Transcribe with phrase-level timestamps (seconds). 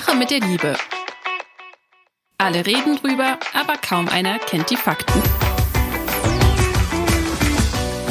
[0.00, 0.74] Sache mit der Liebe.
[2.36, 5.22] Alle reden drüber, aber kaum einer kennt die Fakten.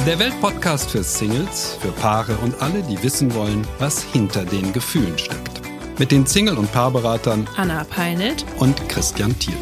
[0.07, 5.17] Der Weltpodcast für Singles, für Paare und alle, die wissen wollen, was hinter den Gefühlen
[5.17, 5.59] steckt.
[5.99, 9.57] Mit den Single- und Paarberatern Anna Peinelt und Christian Thiel.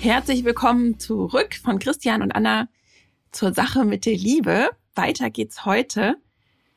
[0.00, 2.66] Herzlich willkommen zurück von Christian und Anna
[3.30, 4.68] zur Sache mit der Liebe.
[4.96, 6.16] Weiter geht's heute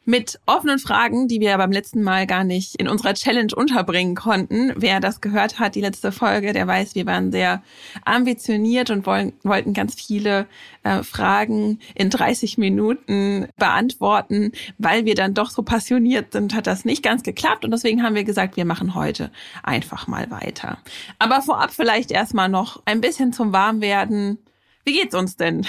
[0.04, 4.74] mit offenen Fragen, die wir beim letzten Mal gar nicht in unserer Challenge unterbringen konnten.
[4.76, 7.62] Wer das gehört hat, die letzte Folge, der weiß, wir waren sehr
[8.04, 10.48] ambitioniert und wollen, wollten ganz viele
[10.84, 14.54] äh, Fragen in 30 Minuten beantworten.
[14.80, 18.16] Weil wir dann doch so passioniert sind, hat das nicht ganz geklappt und deswegen haben
[18.16, 19.32] wir gesagt, wir machen heute
[19.62, 20.80] einfach mal weiter.
[21.20, 24.40] Aber vorab vielleicht erstmal noch ein bisschen zum Warmwerden.
[24.84, 25.68] Wie geht's uns denn?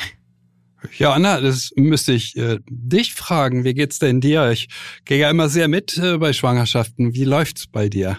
[0.99, 3.65] Ja, Anna, das müsste ich äh, dich fragen.
[3.65, 4.51] Wie geht's denn dir?
[4.51, 4.69] Ich
[5.05, 7.15] gehe ja immer sehr mit äh, bei Schwangerschaften.
[7.15, 8.19] Wie läuft's bei dir?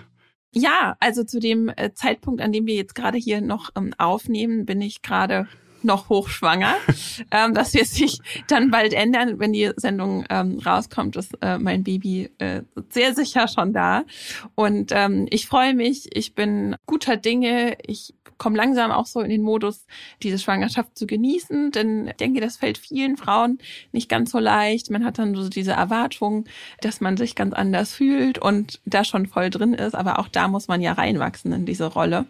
[0.56, 4.66] Ja, also zu dem äh, Zeitpunkt, an dem wir jetzt gerade hier noch ähm, aufnehmen,
[4.66, 5.48] bin ich gerade
[5.84, 6.76] noch hochschwanger.
[7.32, 11.84] ähm, das wird sich dann bald ändern, wenn die Sendung ähm, rauskommt, ist äh, mein
[11.84, 14.04] Baby äh, sehr sicher schon da.
[14.56, 19.30] Und ähm, ich freue mich, ich bin guter Dinge, ich komme langsam auch so in
[19.30, 19.86] den Modus,
[20.22, 23.60] diese Schwangerschaft zu genießen, denn ich denke, das fällt vielen Frauen
[23.92, 24.90] nicht ganz so leicht.
[24.90, 26.46] Man hat dann so diese Erwartung,
[26.82, 30.48] dass man sich ganz anders fühlt und da schon voll drin ist, aber auch da
[30.48, 32.26] muss man ja reinwachsen in diese Rolle.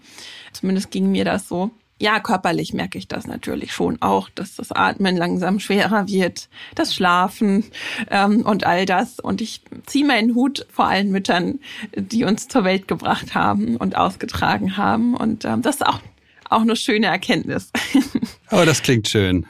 [0.52, 1.72] Zumindest ging mir das so.
[2.04, 6.94] Ja, körperlich merke ich das natürlich schon auch, dass das Atmen langsam schwerer wird, das
[6.94, 7.64] Schlafen
[8.12, 9.22] ähm, und all das.
[9.22, 11.60] Und ich ziehe meinen Hut vor allen Müttern,
[11.96, 15.16] die uns zur Welt gebracht haben und ausgetragen haben.
[15.16, 16.02] Und ähm, das ist auch,
[16.50, 17.72] auch eine schöne Erkenntnis.
[18.48, 19.46] Aber das klingt schön.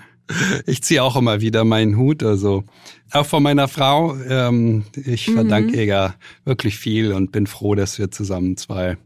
[0.67, 2.65] Ich ziehe auch immer wieder meinen Hut, also
[3.11, 4.15] auch von meiner Frau.
[4.29, 5.73] Ähm, ich verdanke mhm.
[5.73, 6.15] ihr ja
[6.45, 8.97] wirklich viel und bin froh, dass wir zusammen zwei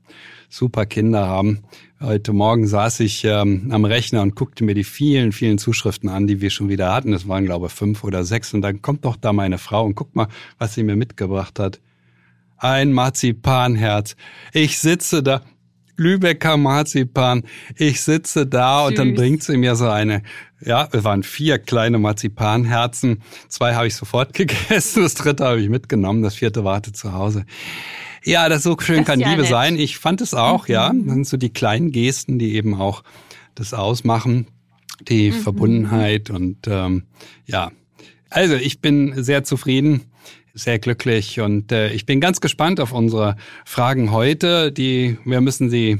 [0.49, 1.59] super Kinder haben.
[1.99, 6.27] Heute Morgen saß ich ähm, am Rechner und guckte mir die vielen, vielen Zuschriften an,
[6.27, 7.11] die wir schon wieder hatten.
[7.11, 8.53] Das waren, glaube ich, fünf oder sechs.
[8.53, 11.79] Und dann kommt doch da meine Frau und guck mal, was sie mir mitgebracht hat.
[12.57, 14.15] Ein Marzipanherz.
[14.53, 15.41] Ich sitze da,
[15.97, 17.43] Lübecker Marzipan.
[17.75, 18.89] Ich sitze da Süß.
[18.89, 20.21] und dann bringt sie mir so eine,
[20.63, 23.23] ja, es waren vier kleine Marzipanherzen.
[23.49, 27.45] Zwei habe ich sofort gegessen, das dritte habe ich mitgenommen, das vierte wartet zu Hause.
[28.27, 29.51] Ja, das so schön das kann ja Liebe nett.
[29.51, 29.79] sein.
[29.79, 30.73] Ich fand es auch, mhm.
[30.73, 30.91] ja.
[30.93, 33.03] Das sind so die kleinen Gesten, die eben auch
[33.55, 34.47] das ausmachen,
[35.07, 35.35] die mhm.
[35.35, 37.03] Verbundenheit und ähm,
[37.45, 37.71] ja.
[38.29, 40.01] Also ich bin sehr zufrieden,
[40.53, 44.73] sehr glücklich und äh, ich bin ganz gespannt auf unsere Fragen heute.
[44.73, 45.97] Die wir müssen sie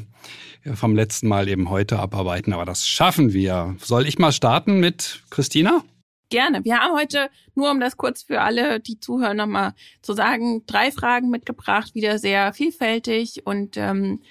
[0.74, 3.78] vom letzten Mal eben heute abarbeiten, aber das schaffen wir.
[3.82, 5.82] Soll ich mal starten mit Christina?
[6.30, 6.66] Gerne.
[6.66, 10.92] Wir haben heute, nur um das kurz für alle, die zuhören, nochmal zu sagen, drei
[10.92, 13.46] Fragen mitgebracht, wieder sehr vielfältig.
[13.46, 14.22] Und ähm,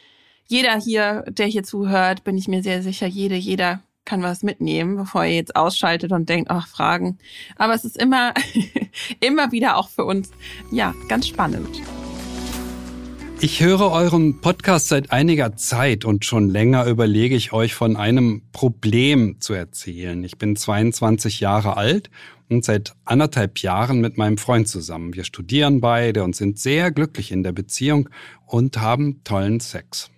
[0.47, 4.97] jeder hier, der hier zuhört, bin ich mir sehr sicher, jede, jeder kann was mitnehmen,
[4.97, 7.19] bevor ihr jetzt ausschaltet und denkt, ach, Fragen.
[7.57, 8.35] Aber es ist immer,
[9.21, 10.31] immer wieder auch für uns,
[10.71, 11.83] ja, ganz spannend.
[13.39, 18.41] Ich höre euren Podcast seit einiger Zeit und schon länger überlege ich euch von einem
[18.51, 20.25] Problem zu erzählen.
[20.25, 22.11] Ich bin 22 Jahre alt
[22.49, 25.15] und seit anderthalb Jahren mit meinem Freund zusammen.
[25.15, 28.09] Wir studieren beide und sind sehr glücklich in der Beziehung
[28.47, 30.11] und haben tollen Sex.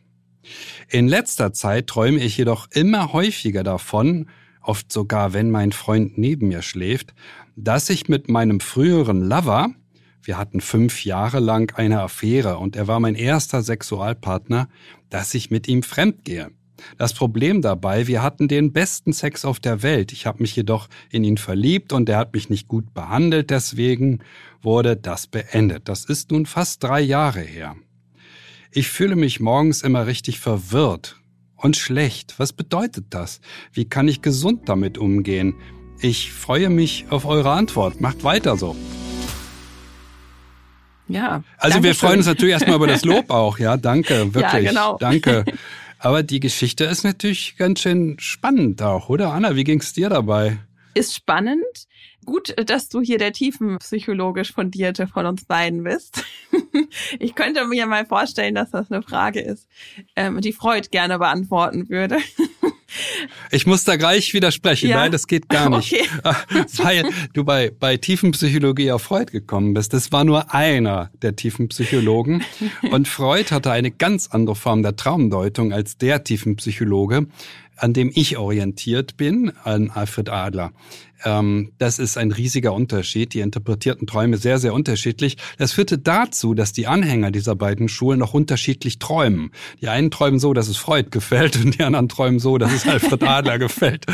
[0.89, 4.29] In letzter Zeit träume ich jedoch immer häufiger davon,
[4.63, 7.15] oft sogar wenn mein Freund neben mir schläft,
[7.57, 9.75] dass ich mit meinem früheren Lover
[10.23, 14.69] wir hatten fünf Jahre lang eine Affäre und er war mein erster Sexualpartner,
[15.11, 16.51] dass ich mit ihm fremdgehe.
[16.97, 20.13] Das Problem dabei, wir hatten den besten Sex auf der Welt.
[20.13, 24.21] Ich habe mich jedoch in ihn verliebt und er hat mich nicht gut behandelt, deswegen
[24.63, 25.89] wurde das beendet.
[25.89, 27.77] Das ist nun fast drei Jahre her.
[28.71, 31.17] Ich fühle mich morgens immer richtig verwirrt
[31.57, 32.35] und schlecht.
[32.39, 33.41] Was bedeutet das?
[33.73, 35.55] Wie kann ich gesund damit umgehen?
[36.01, 38.01] Ich freue mich auf eure Antwort.
[38.01, 38.77] Macht weiter so.
[41.09, 41.43] Ja.
[41.59, 43.77] Also wir freuen uns natürlich erstmal über das Lob auch, ja.
[43.77, 44.65] Danke, wirklich.
[44.65, 44.97] Ja, genau.
[44.99, 45.45] Danke.
[45.99, 49.57] Aber die Geschichte ist natürlich ganz schön spannend auch, oder Anna?
[49.57, 50.59] Wie ging's dir dabei?
[50.95, 51.88] Ist spannend.
[52.29, 56.23] Gut, dass du hier der tiefenpsychologisch fundierte von uns beiden bist.
[57.19, 59.67] Ich könnte mir mal vorstellen, dass das eine Frage ist,
[60.15, 62.19] ähm, die Freud gerne beantworten würde.
[63.51, 64.89] Ich muss da gleich widersprechen.
[64.89, 64.97] Ja?
[64.97, 65.93] Nein, das geht gar nicht.
[65.93, 66.09] Okay.
[66.79, 67.05] Weil
[67.35, 69.93] du bei, bei Tiefenpsychologie auf Freud gekommen bist.
[69.93, 72.43] Das war nur einer der Tiefenpsychologen.
[72.91, 77.27] Und Freud hatte eine ganz andere Form der Traumdeutung als der Tiefenpsychologe.
[77.77, 80.73] an dem ich orientiert bin, an Alfred Adler.
[81.25, 83.35] Ähm, das ist ein riesiger Unterschied.
[83.35, 85.37] Die interpretierten Träume sehr, sehr unterschiedlich.
[85.59, 89.51] Das führte dazu, dass die Anhänger dieser beiden Schulen noch unterschiedlich träumen.
[89.81, 92.87] Die einen träumen so, dass es Freud gefällt und die anderen träumen so, dass es
[92.87, 94.07] Alfred Adler gefällt.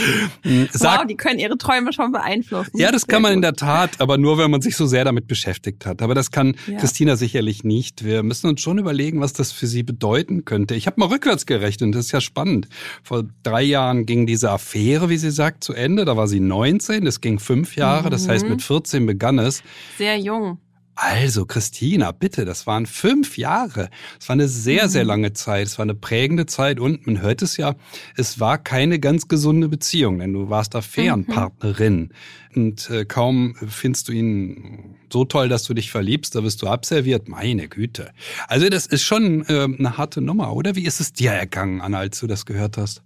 [0.73, 2.79] Sag, wow, die können ihre Träume schon beeinflussen.
[2.79, 5.27] Ja, das kann man in der Tat, aber nur, wenn man sich so sehr damit
[5.27, 6.03] beschäftigt hat.
[6.03, 6.79] Aber das kann ja.
[6.79, 8.05] Christina sicherlich nicht.
[8.05, 10.75] Wir müssen uns schon überlegen, was das für sie bedeuten könnte.
[10.75, 12.69] Ich habe mal rückwärts gerechnet, das ist ja spannend.
[13.03, 16.05] Vor drei Jahren ging diese Affäre, wie sie sagt, zu Ende.
[16.05, 19.07] Da war sie 19 14, es ging fünf Jahre, das heißt mit 14 mhm.
[19.07, 19.63] begann es.
[19.99, 20.59] Sehr jung.
[20.97, 23.91] Also, Christina, bitte, das waren fünf Jahre.
[24.21, 25.09] Es war eine sehr, sehr mhm.
[25.09, 25.67] lange Zeit.
[25.67, 27.75] Es war eine prägende Zeit und man hört es ja,
[28.17, 32.13] es war keine ganz gesunde Beziehung, denn du warst Affärenpartnerin.
[32.55, 32.63] Mhm.
[32.63, 36.69] Und äh, kaum findest du ihn so toll, dass du dich verliebst, da wirst du
[36.69, 37.29] abserviert.
[37.29, 38.13] Meine Güte.
[38.47, 40.77] Also, das ist schon äh, eine harte Nummer, oder?
[40.77, 43.03] Wie ist es dir ergangen, Anna, als du das gehört hast?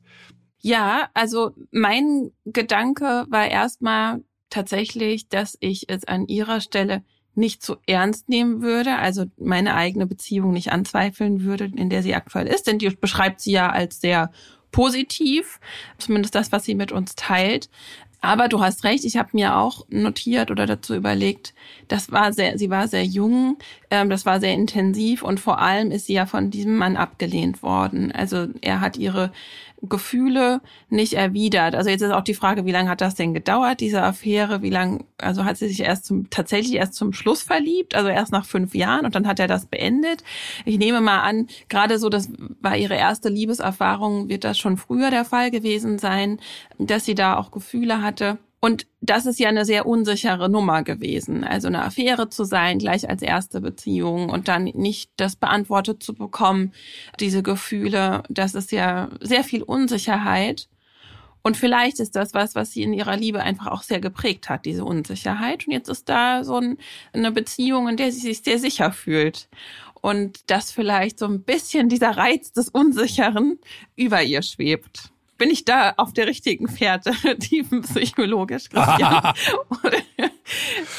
[0.61, 7.77] Ja, also mein Gedanke war erstmal tatsächlich, dass ich es an ihrer Stelle nicht zu
[7.87, 12.67] ernst nehmen würde, also meine eigene Beziehung nicht anzweifeln würde, in der sie aktuell ist,
[12.67, 14.33] denn die beschreibt sie ja als sehr
[14.73, 15.61] positiv,
[15.99, 17.71] zumindest das, was sie mit uns teilt.
[18.21, 21.55] Aber du hast recht, ich habe mir auch notiert oder dazu überlegt,
[21.87, 23.59] das war sehr, sie war sehr jung,
[23.91, 27.63] ähm, das war sehr intensiv und vor allem ist sie ja von diesem Mann abgelehnt
[27.63, 28.11] worden.
[28.11, 29.31] Also er hat ihre
[29.83, 31.75] Gefühle nicht erwidert.
[31.75, 34.61] Also jetzt ist auch die Frage, wie lange hat das denn gedauert, diese Affäre?
[34.63, 38.33] Wie lange, also hat sie sich erst zum, tatsächlich erst zum Schluss verliebt, also erst
[38.33, 40.25] nach fünf Jahren und dann hat er das beendet.
[40.65, 42.29] Ich nehme mal an, gerade so, das
[42.61, 46.41] war ihre erste Liebeserfahrung, wird das schon früher der Fall gewesen sein,
[46.79, 48.39] dass sie da auch Gefühle hatte.
[48.61, 51.45] Und das ist ja eine sehr unsichere Nummer gewesen.
[51.45, 56.15] Also eine Affäre zu sein, gleich als erste Beziehung und dann nicht das beantwortet zu
[56.15, 56.73] bekommen,
[57.21, 60.69] diese Gefühle, das ist ja sehr viel Unsicherheit.
[61.43, 64.65] Und vielleicht ist das was, was sie in ihrer Liebe einfach auch sehr geprägt hat,
[64.65, 65.67] diese Unsicherheit.
[65.67, 66.79] Und jetzt ist da so ein,
[67.13, 69.49] eine Beziehung, in der sie sich sehr sicher fühlt.
[70.01, 73.59] Und dass vielleicht so ein bisschen dieser Reiz des Unsicheren
[73.95, 79.35] über ihr schwebt bin ich da auf der richtigen Fährte, tiefenpsychologisch, Christian?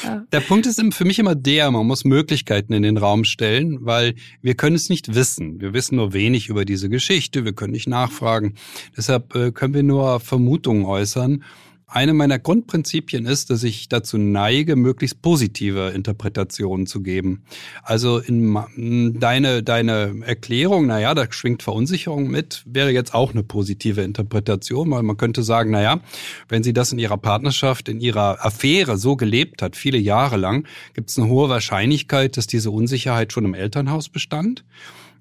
[0.32, 4.14] der Punkt ist für mich immer der, man muss Möglichkeiten in den Raum stellen, weil
[4.42, 5.60] wir können es nicht wissen.
[5.60, 8.54] Wir wissen nur wenig über diese Geschichte, wir können nicht nachfragen.
[8.96, 11.44] Deshalb äh, können wir nur Vermutungen äußern
[11.92, 17.42] eine meiner Grundprinzipien ist, dass ich dazu neige, möglichst positive Interpretationen zu geben.
[17.82, 24.02] Also in deine, deine Erklärung, naja, da schwingt Verunsicherung mit, wäre jetzt auch eine positive
[24.02, 26.00] Interpretation, weil man könnte sagen, naja,
[26.48, 30.68] wenn sie das in ihrer Partnerschaft, in ihrer Affäre so gelebt hat, viele Jahre lang,
[30.94, 34.64] gibt es eine hohe Wahrscheinlichkeit, dass diese Unsicherheit schon im Elternhaus bestand.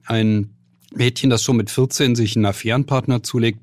[0.06, 0.51] Ein
[0.94, 3.60] Mädchen, das schon mit 14 sich einen Affärenpartner zulegt,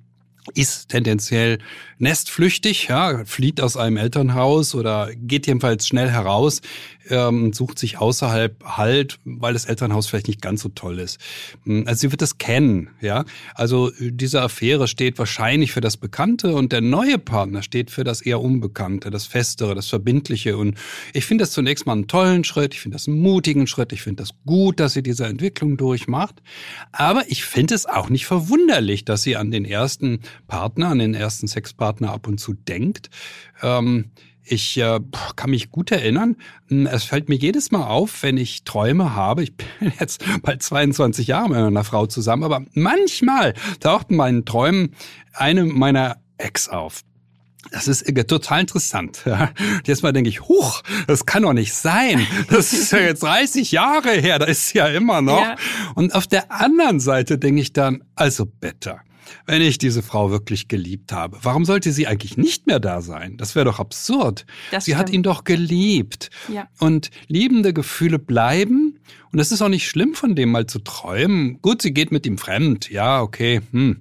[0.55, 1.59] ist tendenziell
[1.99, 6.61] nestflüchtig, ja, flieht aus einem Elternhaus oder geht jedenfalls schnell heraus,
[7.09, 11.19] ähm, sucht sich außerhalb Halt, weil das Elternhaus vielleicht nicht ganz so toll ist.
[11.65, 13.25] Hm, also sie wird das kennen, ja.
[13.55, 18.21] Also diese Affäre steht wahrscheinlich für das Bekannte und der neue Partner steht für das
[18.21, 20.57] eher Unbekannte, das Festere, das Verbindliche.
[20.57, 20.77] Und
[21.13, 24.03] ich finde das zunächst mal einen tollen Schritt, ich finde das einen mutigen Schritt, ich
[24.03, 26.43] finde das gut, dass sie diese Entwicklung durchmacht.
[26.93, 31.15] Aber ich finde es auch nicht verwunderlich, dass sie an den ersten Partner, an den
[31.15, 33.11] ersten Sexpartner ab und zu denkt.
[33.63, 34.11] Ähm,
[34.49, 35.01] ich äh,
[35.35, 36.37] kann mich gut erinnern.
[36.69, 39.43] Hm, es fällt mir jedes Mal auf, wenn ich Träume habe.
[39.43, 44.45] Ich bin jetzt bald 22 Jahre mit einer Frau zusammen, aber manchmal taucht in meinen
[44.45, 44.95] Träumen
[45.33, 47.03] eine meiner Ex auf.
[47.73, 49.25] Das ist total interessant.
[49.87, 52.25] Jetzt mal denke ich, huch, das kann doch nicht sein.
[52.49, 55.41] Das ist ja jetzt 30 Jahre her, da ist sie ja immer noch.
[55.41, 55.57] Ja.
[55.97, 59.01] Und auf der anderen Seite denke ich dann, also bitte,
[59.47, 61.39] wenn ich diese Frau wirklich geliebt habe.
[61.43, 63.37] Warum sollte sie eigentlich nicht mehr da sein?
[63.37, 64.47] Das wäre doch absurd.
[64.71, 65.01] Das sie stimmt.
[65.01, 66.31] hat ihn doch geliebt.
[66.49, 66.69] Ja.
[66.79, 68.86] Und liebende Gefühle bleiben.
[69.37, 71.61] Und es ist auch nicht schlimm, von dem mal zu träumen.
[71.61, 72.89] Gut, sie geht mit ihm fremd.
[72.89, 73.61] Ja, okay.
[73.71, 73.99] Hm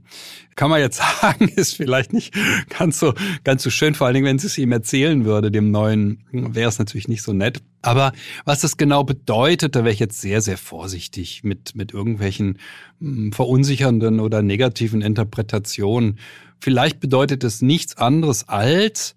[0.56, 2.34] kann man jetzt sagen, ist vielleicht nicht
[2.70, 3.14] ganz so,
[3.44, 3.96] ganz so schön.
[3.96, 7.24] Vor allen Dingen, wenn sie es ihm erzählen würde, dem Neuen, wäre es natürlich nicht
[7.24, 7.62] so nett.
[7.82, 8.14] Aber
[8.46, 12.60] was das genau bedeutet, da wäre ich jetzt sehr, sehr vorsichtig mit, mit irgendwelchen
[13.00, 16.20] hm, verunsichernden oder negativen Interpretationen.
[16.60, 19.16] Vielleicht bedeutet es nichts anderes als,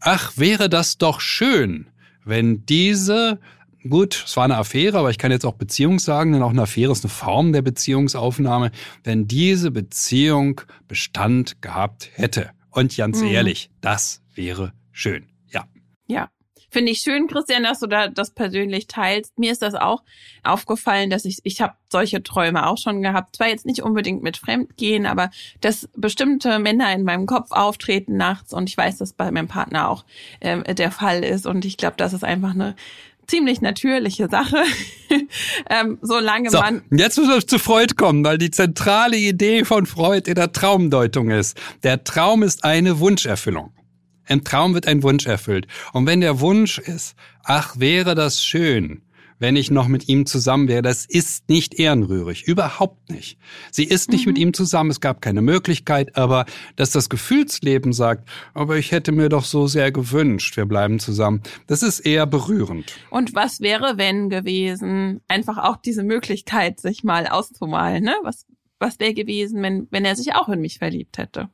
[0.00, 1.86] ach, wäre das doch schön,
[2.24, 3.38] wenn diese
[3.88, 6.62] gut, es war eine Affäre, aber ich kann jetzt auch Beziehung sagen, denn auch eine
[6.62, 8.70] Affäre ist eine Form der Beziehungsaufnahme,
[9.04, 12.50] wenn diese Beziehung Bestand gehabt hätte.
[12.70, 13.28] Und ganz mhm.
[13.28, 15.26] ehrlich, das wäre schön.
[15.50, 15.64] Ja.
[16.06, 16.28] Ja.
[16.72, 19.38] Finde ich schön, Christian, dass du da das persönlich teilst.
[19.38, 20.02] Mir ist das auch
[20.42, 23.36] aufgefallen, dass ich, ich habe solche Träume auch schon gehabt.
[23.36, 25.28] Zwar jetzt nicht unbedingt mit Fremdgehen, aber
[25.60, 29.90] dass bestimmte Männer in meinem Kopf auftreten nachts und ich weiß, dass bei meinem Partner
[29.90, 30.06] auch
[30.40, 31.44] äh, der Fall ist.
[31.44, 32.74] Und ich glaube, das ist einfach eine
[33.32, 34.62] ziemlich natürliche Sache,
[35.70, 36.82] ähm, solange so, man.
[36.90, 41.30] Jetzt müssen wir zu Freud kommen, weil die zentrale Idee von Freud in der Traumdeutung
[41.30, 41.58] ist.
[41.82, 43.72] Der Traum ist eine Wunscherfüllung.
[44.28, 45.66] Im Traum wird ein Wunsch erfüllt.
[45.94, 49.00] Und wenn der Wunsch ist, ach, wäre das schön,
[49.38, 52.44] wenn ich noch mit ihm zusammen wäre, das ist nicht ehrenrührig.
[52.44, 53.38] Überhaupt nicht.
[53.70, 54.32] Sie ist nicht mhm.
[54.32, 54.90] mit ihm zusammen.
[54.90, 56.46] Es gab keine Möglichkeit, aber
[56.76, 61.42] dass das Gefühlsleben sagt, aber ich hätte mir doch so sehr gewünscht, wir bleiben zusammen.
[61.66, 62.94] Das ist eher berührend.
[63.10, 65.20] Und was wäre, wenn gewesen?
[65.28, 68.14] Einfach auch diese Möglichkeit, sich mal auszumalen, ne?
[68.22, 68.46] Was,
[68.78, 71.48] was wäre gewesen, wenn, wenn er sich auch in mich verliebt hätte?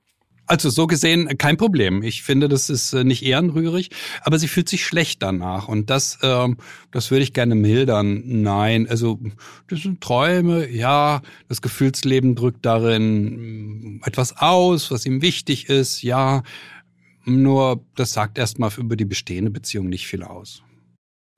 [0.49, 2.03] Also so gesehen kein Problem.
[2.03, 3.91] Ich finde, das ist äh, nicht ehrenrührig,
[4.23, 6.57] aber sie fühlt sich schlecht danach und das, ähm,
[6.91, 8.23] das würde ich gerne mildern.
[8.25, 9.21] Nein, also
[9.69, 10.67] das sind Träume.
[10.71, 16.03] Ja, das Gefühlsleben drückt darin mm, etwas aus, was ihm wichtig ist.
[16.03, 16.43] Ja,
[17.27, 20.63] nur das sagt erstmal über die bestehende Beziehung nicht viel aus.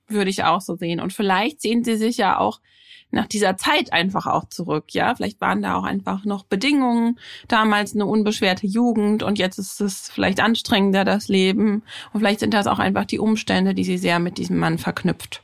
[0.06, 1.00] Würde ich auch so sehen.
[1.00, 2.60] Und vielleicht sehen sie sich ja auch
[3.10, 5.14] nach dieser Zeit einfach auch zurück, ja.
[5.14, 10.10] Vielleicht waren da auch einfach noch Bedingungen, damals eine unbeschwerte Jugend und jetzt ist es
[10.10, 11.82] vielleicht anstrengender, das Leben.
[12.12, 15.42] Und vielleicht sind das auch einfach die Umstände, die sie sehr mit diesem Mann verknüpft.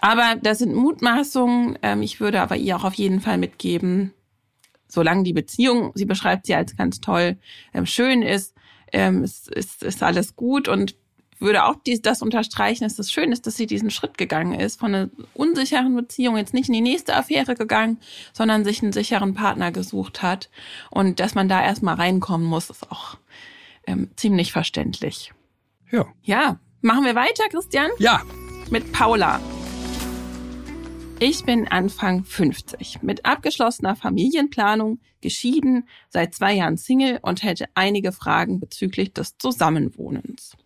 [0.00, 1.78] Aber das sind Mutmaßungen.
[1.82, 4.12] Ähm, ich würde aber ihr auch auf jeden Fall mitgeben,
[4.88, 7.36] solange die Beziehung, sie beschreibt sie als ganz toll,
[7.74, 8.54] ähm, schön ist,
[8.92, 10.96] ähm, ist, ist, ist alles gut und
[11.40, 14.80] würde auch dies, das unterstreichen, dass es schön ist, dass sie diesen Schritt gegangen ist,
[14.80, 17.98] von einer unsicheren Beziehung jetzt nicht in die nächste Affäre gegangen,
[18.32, 20.50] sondern sich einen sicheren Partner gesucht hat.
[20.90, 23.16] Und dass man da erstmal reinkommen muss, ist auch
[23.86, 25.32] ähm, ziemlich verständlich.
[25.90, 26.06] Ja.
[26.22, 26.60] Ja.
[26.80, 27.90] Machen wir weiter, Christian?
[27.98, 28.22] Ja.
[28.70, 29.40] Mit Paula.
[31.20, 38.12] Ich bin Anfang 50, mit abgeschlossener Familienplanung, geschieden, seit zwei Jahren Single und hätte einige
[38.12, 40.56] Fragen bezüglich des Zusammenwohnens.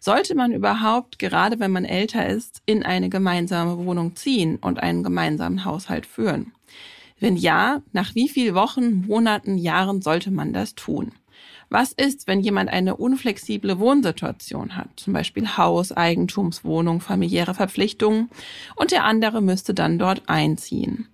[0.00, 5.02] Sollte man überhaupt, gerade wenn man älter ist, in eine gemeinsame Wohnung ziehen und einen
[5.02, 6.52] gemeinsamen Haushalt führen?
[7.20, 11.12] Wenn ja, nach wie viel Wochen, Monaten, Jahren sollte man das tun?
[11.70, 18.30] Was ist, wenn jemand eine unflexible Wohnsituation hat, zum Beispiel Haus, Eigentumswohnung, familiäre Verpflichtungen,
[18.76, 21.08] und der andere müsste dann dort einziehen?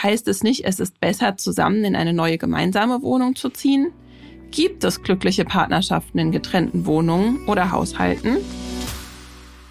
[0.00, 3.92] Heißt es nicht, es ist besser, zusammen in eine neue gemeinsame Wohnung zu ziehen?
[4.52, 8.38] Gibt es glückliche Partnerschaften in getrennten Wohnungen oder Haushalten?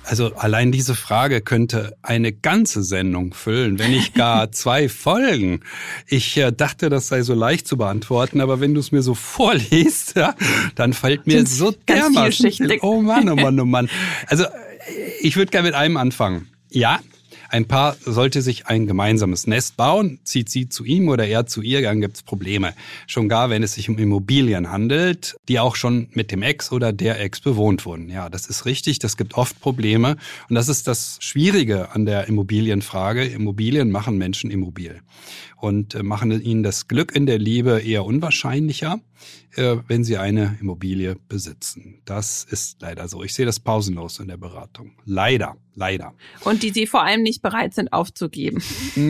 [0.09, 5.59] Also allein diese Frage könnte eine ganze Sendung füllen, wenn nicht gar zwei Folgen.
[6.07, 9.13] Ich äh, dachte, das sei so leicht zu beantworten, aber wenn du es mir so
[9.13, 10.33] vorliest, ja,
[10.73, 12.51] dann fällt mir so dermaßen.
[12.81, 13.87] Oh Mann, oh Mann, oh Mann.
[14.25, 14.49] Also äh,
[15.21, 16.49] ich würde gerne mit einem anfangen.
[16.71, 16.99] Ja,
[17.49, 21.61] ein Paar sollte sich ein gemeinsames Nest bauen, zieht sie zu ihm oder er zu
[21.61, 22.73] ihr, dann gibt's Probleme.
[23.07, 26.93] Schon gar, wenn es sich um Immobilien handelt, die auch schon mit dem Ex oder
[26.93, 28.09] der Ex bewohnt wurden.
[28.09, 30.17] Ja, das ist richtig, das gibt oft Probleme.
[30.47, 33.25] Und das ist das Schwierige an der Immobilienfrage.
[33.25, 35.01] Immobilien machen Menschen immobil
[35.59, 38.99] und äh, machen ihnen das Glück in der Liebe eher unwahrscheinlicher,
[39.55, 42.01] äh, wenn sie eine Immobilie besitzen.
[42.05, 43.23] Das ist leider so.
[43.23, 44.93] Ich sehe das pausenlos in der Beratung.
[45.05, 46.13] Leider, leider.
[46.45, 48.61] Und die sie vor allem nicht bereit sind aufzugeben.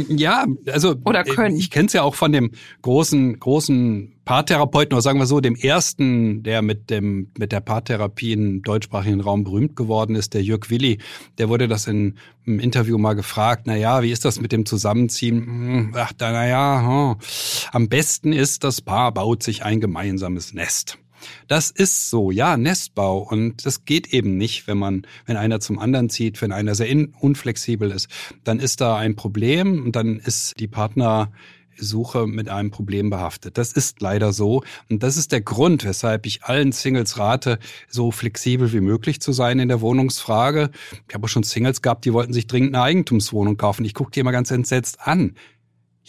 [0.09, 1.55] Ja, also oder können.
[1.57, 2.51] Ich kenne es ja auch von dem
[2.81, 8.33] großen, großen Paartherapeuten oder sagen wir so, dem ersten, der mit dem mit der Paartherapie
[8.33, 11.00] im deutschsprachigen Raum berühmt geworden ist, der Jörg Willi,
[11.39, 12.13] der wurde das in
[12.45, 15.48] einem Interview mal gefragt, na ja, wie ist das mit dem Zusammenziehen?
[15.48, 17.15] Hm, ach, na ja, hm.
[17.71, 21.00] am besten ist, das Paar baut sich ein gemeinsames Nest.
[21.48, 23.17] Das ist so, ja, Nestbau.
[23.17, 26.88] Und das geht eben nicht, wenn man, wenn einer zum anderen zieht, wenn einer sehr
[27.19, 28.07] unflexibel ist.
[28.43, 31.31] Dann ist da ein Problem und dann ist die Partner
[31.79, 33.57] Suche mit einem Problem behaftet.
[33.57, 34.63] Das ist leider so.
[34.89, 39.31] Und das ist der Grund, weshalb ich allen Singles rate, so flexibel wie möglich zu
[39.31, 40.69] sein in der Wohnungsfrage.
[41.07, 43.86] Ich habe auch schon Singles gehabt, die wollten sich dringend eine Eigentumswohnung kaufen.
[43.86, 45.36] Ich gucke die immer ganz entsetzt an.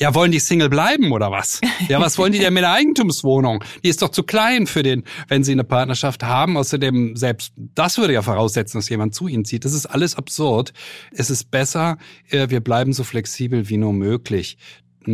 [0.01, 1.61] Ja, wollen die Single bleiben oder was?
[1.89, 3.63] Ja, was wollen die denn mit der Eigentumswohnung?
[3.85, 6.57] Die ist doch zu klein für den, wenn sie eine Partnerschaft haben.
[6.57, 9.67] Außerdem, selbst das würde ja voraussetzen, dass jemand zu ihnen zieht.
[9.67, 10.73] Das ist alles absurd.
[11.13, 11.99] Es ist besser,
[12.31, 14.57] äh, wir bleiben so flexibel wie nur möglich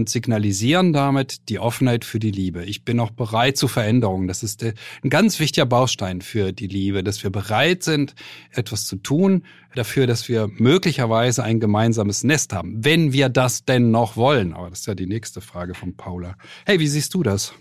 [0.01, 2.65] und signalisieren damit die Offenheit für die Liebe.
[2.65, 4.29] Ich bin auch bereit zu Veränderungen.
[4.29, 8.15] Das ist ein ganz wichtiger Baustein für die Liebe, dass wir bereit sind,
[8.53, 13.91] etwas zu tun dafür, dass wir möglicherweise ein gemeinsames Nest haben, wenn wir das denn
[13.91, 14.53] noch wollen.
[14.53, 16.37] Aber das ist ja die nächste Frage von Paula.
[16.65, 17.53] Hey, wie siehst du das?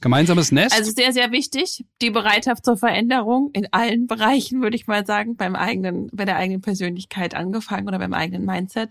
[0.00, 0.76] Gemeinsames Nest?
[0.76, 1.84] Also sehr, sehr wichtig.
[2.02, 6.36] Die Bereitschaft zur Veränderung in allen Bereichen, würde ich mal sagen, beim eigenen, bei der
[6.36, 8.90] eigenen Persönlichkeit angefangen oder beim eigenen Mindset.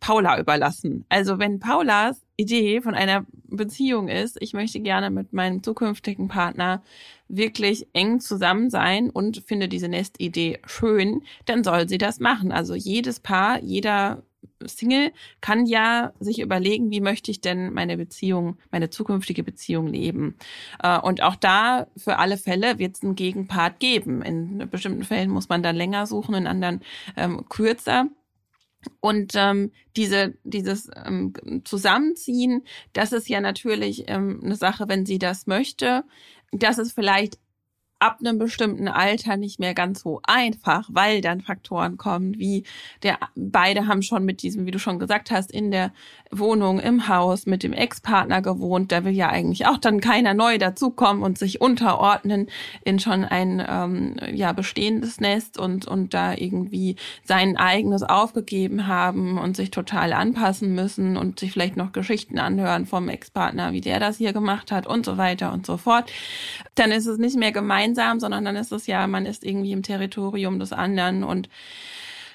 [0.00, 1.04] Paula überlassen.
[1.08, 6.82] Also wenn Paulas Idee von einer Beziehung ist, ich möchte gerne mit meinem zukünftigen Partner
[7.28, 12.50] wirklich eng zusammen sein und finde diese Nestidee schön, dann soll sie das machen.
[12.50, 14.22] Also jedes Paar, jeder
[14.64, 20.36] Single kann ja sich überlegen, wie möchte ich denn meine Beziehung, meine zukünftige Beziehung leben.
[20.82, 24.22] Äh, und auch da für alle Fälle wird es einen Gegenpart geben.
[24.22, 26.80] In bestimmten Fällen muss man dann länger suchen, in anderen
[27.16, 28.06] ähm, kürzer.
[29.00, 31.32] Und ähm, diese, dieses ähm,
[31.64, 36.04] Zusammenziehen, das ist ja natürlich ähm, eine Sache, wenn sie das möchte.
[36.52, 37.38] Das ist vielleicht
[38.00, 42.64] ab einem bestimmten Alter nicht mehr ganz so einfach, weil dann Faktoren kommen, wie
[43.02, 45.92] der beide haben schon mit diesem, wie du schon gesagt hast, in der
[46.30, 48.90] Wohnung im Haus mit dem Ex-Partner gewohnt.
[48.90, 52.48] Da will ja eigentlich auch dann keiner neu dazukommen und sich unterordnen
[52.84, 59.36] in schon ein ähm, ja bestehendes Nest und und da irgendwie sein eigenes aufgegeben haben
[59.36, 64.00] und sich total anpassen müssen und sich vielleicht noch Geschichten anhören vom Ex-Partner, wie der
[64.00, 66.10] das hier gemacht hat und so weiter und so fort.
[66.76, 69.72] Dann ist es nicht mehr gemein gemeinsam, sondern dann ist es ja, man ist irgendwie
[69.72, 71.48] im Territorium des anderen und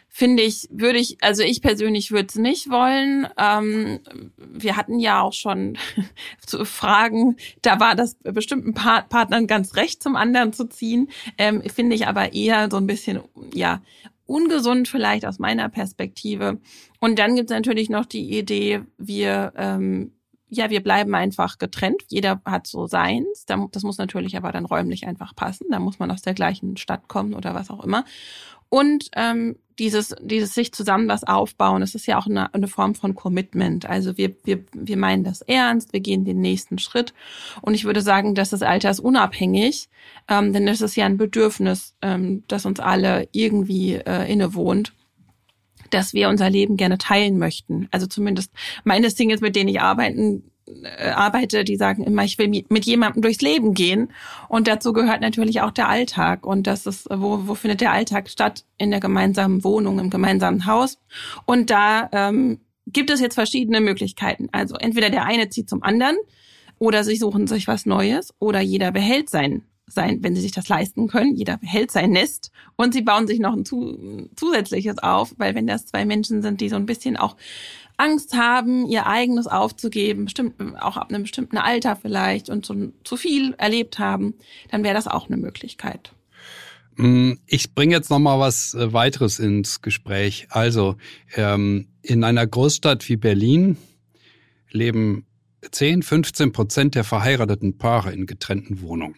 [0.09, 3.27] finde ich, würde ich, also ich persönlich würde es nicht wollen.
[3.37, 3.99] Ähm,
[4.37, 5.77] wir hatten ja auch schon
[6.45, 11.09] zu Fragen, da war das bestimmten Part Partnern ganz recht, zum anderen zu ziehen.
[11.37, 13.21] Ähm, finde ich aber eher so ein bisschen,
[13.53, 13.81] ja,
[14.25, 16.59] ungesund vielleicht aus meiner Perspektive.
[16.99, 20.13] Und dann gibt es natürlich noch die Idee, wir ähm,
[20.49, 22.03] ja, wir bleiben einfach getrennt.
[22.09, 23.45] Jeder hat so seins.
[23.45, 25.67] Das muss natürlich aber dann räumlich einfach passen.
[25.71, 28.05] Da muss man aus der gleichen Stadt kommen oder was auch immer.
[28.69, 32.95] Und ähm, dieses, dieses sich zusammen was aufbauen, das ist ja auch eine, eine Form
[32.95, 33.85] von Commitment.
[33.85, 37.13] Also wir, wir, wir meinen das ernst, wir gehen den nächsten Schritt.
[37.61, 39.89] Und ich würde sagen, das ist altersunabhängig,
[40.27, 44.93] ähm, denn es ist ja ein Bedürfnis, ähm, das uns alle irgendwie äh, innewohnt
[45.95, 47.87] dass wir unser Leben gerne teilen möchten.
[47.91, 48.51] Also zumindest
[48.83, 50.43] meine Singles, mit denen ich arbeiten,
[50.83, 54.11] äh, arbeite, die sagen immer, ich will mit jemandem durchs Leben gehen.
[54.49, 56.45] Und dazu gehört natürlich auch der Alltag.
[56.45, 58.65] Und das ist, wo, wo findet der Alltag statt?
[58.77, 60.97] In der gemeinsamen Wohnung, im gemeinsamen Haus.
[61.45, 64.49] Und da ähm, gibt es jetzt verschiedene Möglichkeiten.
[64.51, 66.17] Also entweder der eine zieht zum anderen
[66.77, 70.67] oder sie suchen sich was Neues oder jeder behält sein sein, wenn sie sich das
[70.67, 71.35] leisten können.
[71.35, 75.67] Jeder hält sein Nest und sie bauen sich noch ein zu, zusätzliches auf, weil wenn
[75.67, 77.35] das zwei Menschen sind, die so ein bisschen auch
[77.97, 83.15] Angst haben, ihr eigenes aufzugeben, bestimmt auch ab einem bestimmten Alter vielleicht und so, zu
[83.15, 84.33] viel erlebt haben,
[84.69, 86.11] dann wäre das auch eine Möglichkeit.
[86.97, 90.47] Mm, ich bringe jetzt noch mal was äh, weiteres ins Gespräch.
[90.49, 90.95] Also
[91.35, 93.77] ähm, in einer Großstadt wie Berlin
[94.71, 95.25] leben
[95.71, 99.15] 10, 15 Prozent der verheirateten Paare in getrennten Wohnungen.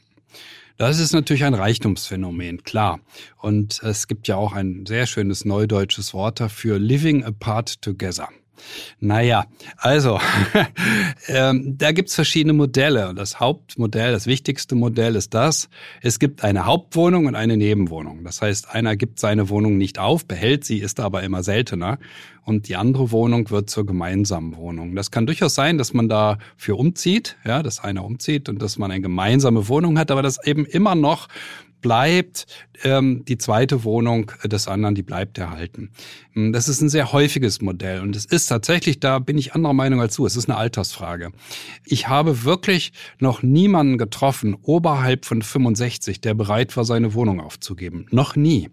[0.78, 3.00] Das ist natürlich ein Reichtumsphänomen, klar.
[3.38, 8.30] Und es gibt ja auch ein sehr schönes neudeutsches Wort dafür, living apart together.
[9.00, 9.46] Naja,
[9.78, 10.20] also
[11.28, 13.14] ähm, da gibt's verschiedene Modelle.
[13.16, 15.70] Das Hauptmodell, das wichtigste Modell ist das,
[16.02, 18.24] es gibt eine Hauptwohnung und eine Nebenwohnung.
[18.24, 22.00] Das heißt, einer gibt seine Wohnung nicht auf, behält sie, ist aber immer seltener
[22.48, 24.96] und die andere Wohnung wird zur gemeinsamen Wohnung.
[24.96, 28.90] Das kann durchaus sein, dass man dafür umzieht, ja, dass einer umzieht und dass man
[28.90, 31.28] eine gemeinsame Wohnung hat, aber das eben immer noch
[31.82, 32.46] bleibt,
[32.84, 35.92] ähm, die zweite Wohnung des anderen, die bleibt erhalten.
[36.34, 39.74] Hm, das ist ein sehr häufiges Modell und es ist tatsächlich, da bin ich anderer
[39.74, 41.32] Meinung als du, es ist eine Altersfrage.
[41.86, 48.06] Ich habe wirklich noch niemanden getroffen, oberhalb von 65, der bereit war, seine Wohnung aufzugeben.
[48.12, 48.70] Noch nie.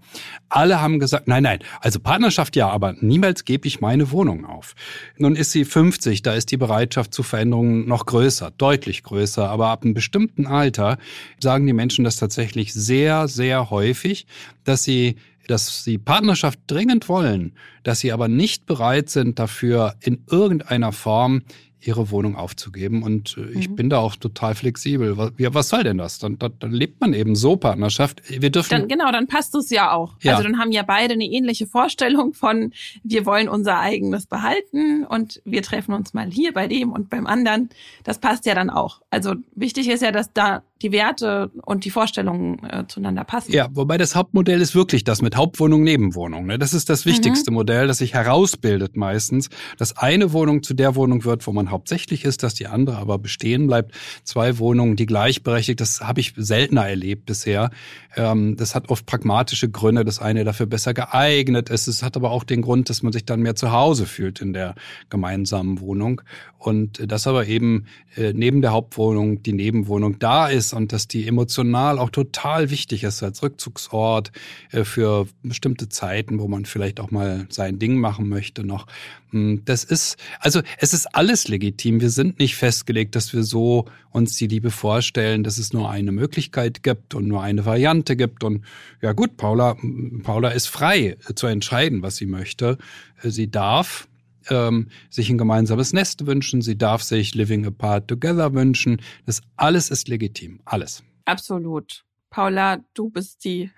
[0.49, 4.75] Alle haben gesagt, nein, nein, also Partnerschaft ja, aber niemals gebe ich meine Wohnung auf.
[5.17, 9.69] Nun ist sie 50, da ist die Bereitschaft zu Veränderungen noch größer, deutlich größer, aber
[9.69, 10.99] ab einem bestimmten Alter
[11.41, 12.94] sagen die Menschen das tatsächlich sehr,
[13.29, 14.27] sehr häufig häufig,
[14.65, 17.53] dass sie dass sie Partnerschaft dringend wollen,
[17.83, 21.43] dass sie aber nicht bereit sind, dafür in irgendeiner Form
[21.87, 23.03] ihre Wohnung aufzugeben.
[23.03, 23.77] Und äh, ich mhm.
[23.77, 25.19] bin da auch total flexibel.
[25.19, 26.19] Was, ja, was soll denn das?
[26.19, 28.23] Dann, dann, dann lebt man eben so Partnerschaft.
[28.27, 28.71] Wir dürfen.
[28.71, 30.15] Dann, genau, dann passt es ja auch.
[30.23, 30.33] Ja.
[30.33, 35.43] Also dann haben ja beide eine ähnliche Vorstellung von, wir wollen unser eigenes behalten und
[35.45, 37.69] wir treffen uns mal hier bei dem und beim anderen.
[38.03, 39.03] Das passt ja dann auch.
[39.11, 43.53] Also wichtig ist ja, dass da die Werte und die Vorstellungen äh, zueinander passen.
[43.53, 46.47] Ja, wobei das Hauptmodell ist wirklich das mit Hauptwohnung, Nebenwohnung.
[46.47, 46.59] Ne?
[46.59, 47.55] Das ist das wichtigste mhm.
[47.55, 52.25] Modell, das sich herausbildet meistens, dass eine Wohnung zu der Wohnung wird, wo man hauptsächlich
[52.25, 53.95] ist, dass die andere aber bestehen bleibt.
[54.25, 57.71] Zwei Wohnungen, die gleichberechtigt, das habe ich seltener erlebt bisher.
[58.17, 61.87] Ähm, das hat oft pragmatische Gründe, das eine dafür besser geeignet ist.
[61.87, 64.53] Es hat aber auch den Grund, dass man sich dann mehr zu Hause fühlt in
[64.53, 64.75] der
[65.09, 66.21] gemeinsamen Wohnung.
[66.59, 71.27] Und das aber eben äh, neben der Hauptwohnung die Nebenwohnung da ist und dass die
[71.27, 74.33] emotional auch total wichtig ist als Rückzugsort
[74.71, 78.87] äh, für bestimmte Zeiten, wo man vielleicht auch mal sein Ding machen möchte noch.
[79.31, 82.01] Hm, das ist, also es ist alles legitim.
[82.01, 86.13] Wir sind nicht festgelegt, dass wir so uns die Liebe vorstellen, dass es nur eine
[86.13, 88.45] Möglichkeit gibt und nur eine Variante gibt.
[88.45, 88.65] Und
[89.03, 89.77] ja gut, Paula,
[90.23, 92.79] Paula ist frei äh, zu entscheiden, was sie möchte.
[93.23, 94.09] Äh, sie darf
[94.51, 99.01] ähm, sich ein gemeinsames Nest wünschen, sie darf sich Living Apart Together wünschen.
[99.27, 101.03] Das alles ist legitim, alles.
[101.25, 102.05] Absolut.
[102.31, 103.71] Paula, du bist die,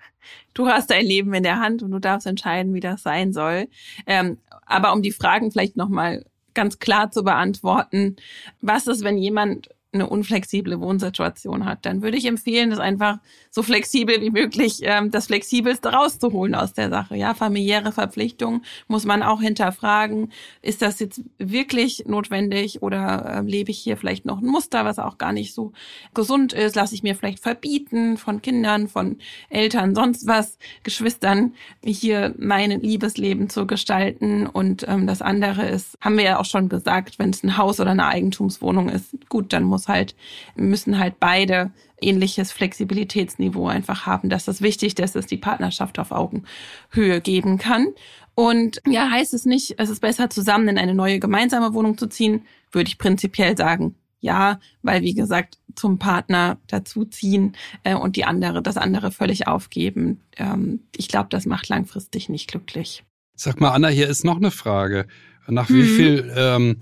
[0.53, 3.67] du hast dein Leben in der Hand und du darfst entscheiden, wie das sein soll.
[4.07, 6.25] Ähm, aber um die Fragen vielleicht nochmal
[6.55, 8.15] ganz klar zu beantworten,
[8.61, 13.19] was ist, wenn jemand eine unflexible Wohnsituation hat, dann würde ich empfehlen, das einfach
[13.49, 17.15] so flexibel wie möglich, ähm, das Flexibelste rauszuholen aus der Sache.
[17.15, 20.31] Ja, familiäre Verpflichtungen muss man auch hinterfragen.
[20.61, 24.99] Ist das jetzt wirklich notwendig oder äh, lebe ich hier vielleicht noch ein Muster, was
[24.99, 25.71] auch gar nicht so
[26.13, 26.75] gesund ist?
[26.75, 29.17] Lasse ich mir vielleicht verbieten von Kindern, von
[29.49, 34.47] Eltern, sonst was, Geschwistern, hier mein Liebesleben zu gestalten?
[34.47, 37.79] Und ähm, das andere ist, haben wir ja auch schon gesagt, wenn es ein Haus
[37.79, 40.15] oder eine Eigentumswohnung ist, gut, dann muss halt,
[40.55, 44.29] müssen halt beide ähnliches Flexibilitätsniveau einfach haben.
[44.29, 47.87] Das ist wichtig, dass es die Partnerschaft auf Augenhöhe geben kann.
[48.35, 52.07] Und ja, heißt es nicht, es ist besser zusammen in eine neue gemeinsame Wohnung zu
[52.07, 58.25] ziehen, würde ich prinzipiell sagen, ja, weil wie gesagt, zum Partner dazuziehen äh, und die
[58.25, 60.21] andere, das andere völlig aufgeben.
[60.37, 63.03] Ähm, ich glaube, das macht langfristig nicht glücklich.
[63.35, 65.07] Sag mal, Anna, hier ist noch eine Frage.
[65.47, 65.95] Nach wie mhm.
[65.95, 66.77] viel ähm,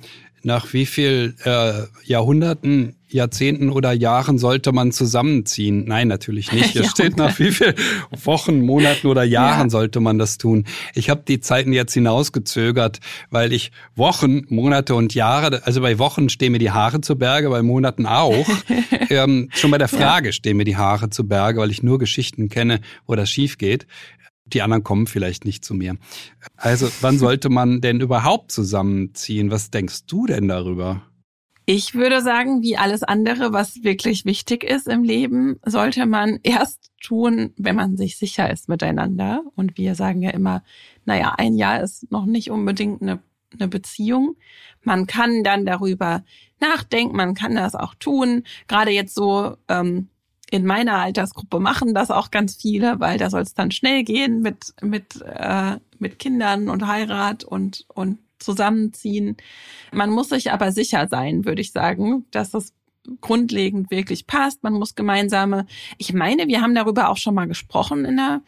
[0.45, 5.85] nach wie viel äh, Jahrhunderten, Jahrzehnten oder Jahren sollte man zusammenziehen?
[5.87, 6.65] Nein, natürlich nicht.
[6.73, 7.73] Hier steht nach wie viel
[8.23, 9.69] Wochen, Monaten oder Jahren ja.
[9.69, 10.65] sollte man das tun.
[10.93, 12.99] Ich habe die Zeiten jetzt hinausgezögert,
[13.31, 17.49] weil ich Wochen, Monate und Jahre, also bei Wochen stehen mir die Haare zu Berge,
[17.49, 18.47] bei Monaten auch.
[19.09, 20.31] ähm, schon bei der Frage ja.
[20.31, 23.87] stehen mir die Haare zu Berge, weil ich nur Geschichten kenne, wo das schief geht.
[24.47, 25.97] Die anderen kommen vielleicht nicht zu mir.
[26.55, 29.49] Also, wann sollte man denn überhaupt zusammenziehen?
[29.49, 31.01] Was denkst du denn darüber?
[31.67, 36.91] Ich würde sagen, wie alles andere, was wirklich wichtig ist im Leben, sollte man erst
[37.01, 39.43] tun, wenn man sich sicher ist miteinander.
[39.55, 40.63] Und wir sagen ja immer,
[41.05, 43.19] naja, ein Jahr ist noch nicht unbedingt eine,
[43.51, 44.35] eine Beziehung.
[44.83, 46.23] Man kann dann darüber
[46.59, 48.43] nachdenken, man kann das auch tun.
[48.67, 50.09] Gerade jetzt so ähm,
[50.51, 54.41] in meiner Altersgruppe machen das auch ganz viele, weil da soll es dann schnell gehen
[54.41, 59.37] mit mit äh, mit Kindern und Heirat und und zusammenziehen.
[59.91, 62.73] Man muss sich aber sicher sein, würde ich sagen, dass das
[63.21, 64.63] grundlegend wirklich passt.
[64.63, 65.65] Man muss gemeinsame,
[65.97, 68.41] ich meine, wir haben darüber auch schon mal gesprochen in der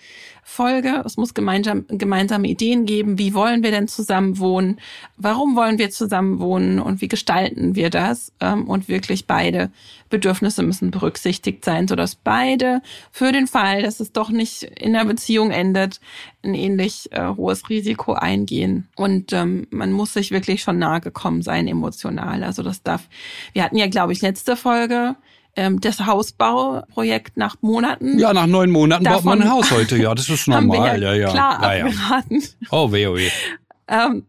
[0.44, 1.04] Folge.
[1.06, 3.20] Es muss gemeinsam, gemeinsame Ideen geben.
[3.20, 4.80] Wie wollen wir denn zusammen wohnen?
[5.18, 6.80] Warum wollen wir zusammen wohnen?
[6.80, 8.32] Und wie gestalten wir das?
[8.40, 9.72] Ähm, und wirklich beide
[10.10, 15.06] Bedürfnisse müssen berücksichtigt sein, sodass beide für den Fall, dass es doch nicht in der
[15.06, 16.00] Beziehung endet,
[16.48, 18.88] ein ähnlich äh, hohes Risiko eingehen.
[18.96, 22.44] Und ähm, man muss sich wirklich schon nahe gekommen sein, emotional.
[22.44, 23.08] Also das darf,
[23.54, 25.16] wir hatten ja, glaube ich, letzte Folge
[25.56, 28.18] ähm, das Hausbauprojekt nach Monaten.
[28.20, 29.98] Ja, nach neun Monaten baut man ein Haus heute.
[29.98, 31.02] Ja, das ist normal.
[31.02, 31.32] ja, ja, ja.
[31.32, 32.44] Klar ja, abgeraten.
[32.72, 33.30] Oh, weh, oh weh.
[33.88, 34.26] Ähm,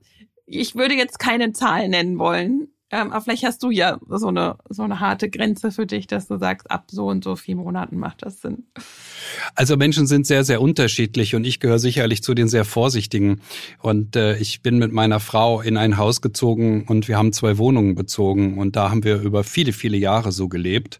[0.47, 2.69] ich würde jetzt keine Zahl nennen wollen.
[2.91, 6.27] Ähm, aber vielleicht hast du ja so eine, so eine harte Grenze für dich, dass
[6.27, 8.65] du sagst, ab so und so vier Monaten macht das Sinn.
[9.55, 13.43] Also Menschen sind sehr, sehr unterschiedlich und ich gehöre sicherlich zu den sehr Vorsichtigen.
[13.83, 17.59] Und äh, ich bin mit meiner Frau in ein Haus gezogen und wir haben zwei
[17.59, 20.99] Wohnungen bezogen und da haben wir über viele, viele Jahre so gelebt.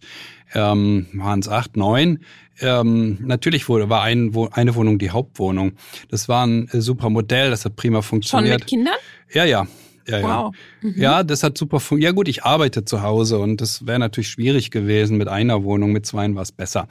[0.55, 2.21] Ähm, waren es acht, neun.
[2.61, 5.73] Ähm, natürlich wurde, war ein, eine Wohnung die Hauptwohnung.
[6.11, 8.53] Das war ein äh, super Modell, das hat prima funktioniert.
[8.53, 8.95] Schon mit Kindern?
[9.33, 9.67] Ja, ja.
[10.09, 10.45] Ja, ja.
[10.45, 10.55] Wow.
[10.83, 10.95] Mhm.
[11.01, 12.09] Ja, das hat super funktioniert.
[12.11, 15.19] Ja gut, ich arbeite zu Hause und das wäre natürlich schwierig gewesen.
[15.19, 16.89] Mit einer Wohnung, mit zweien war es besser.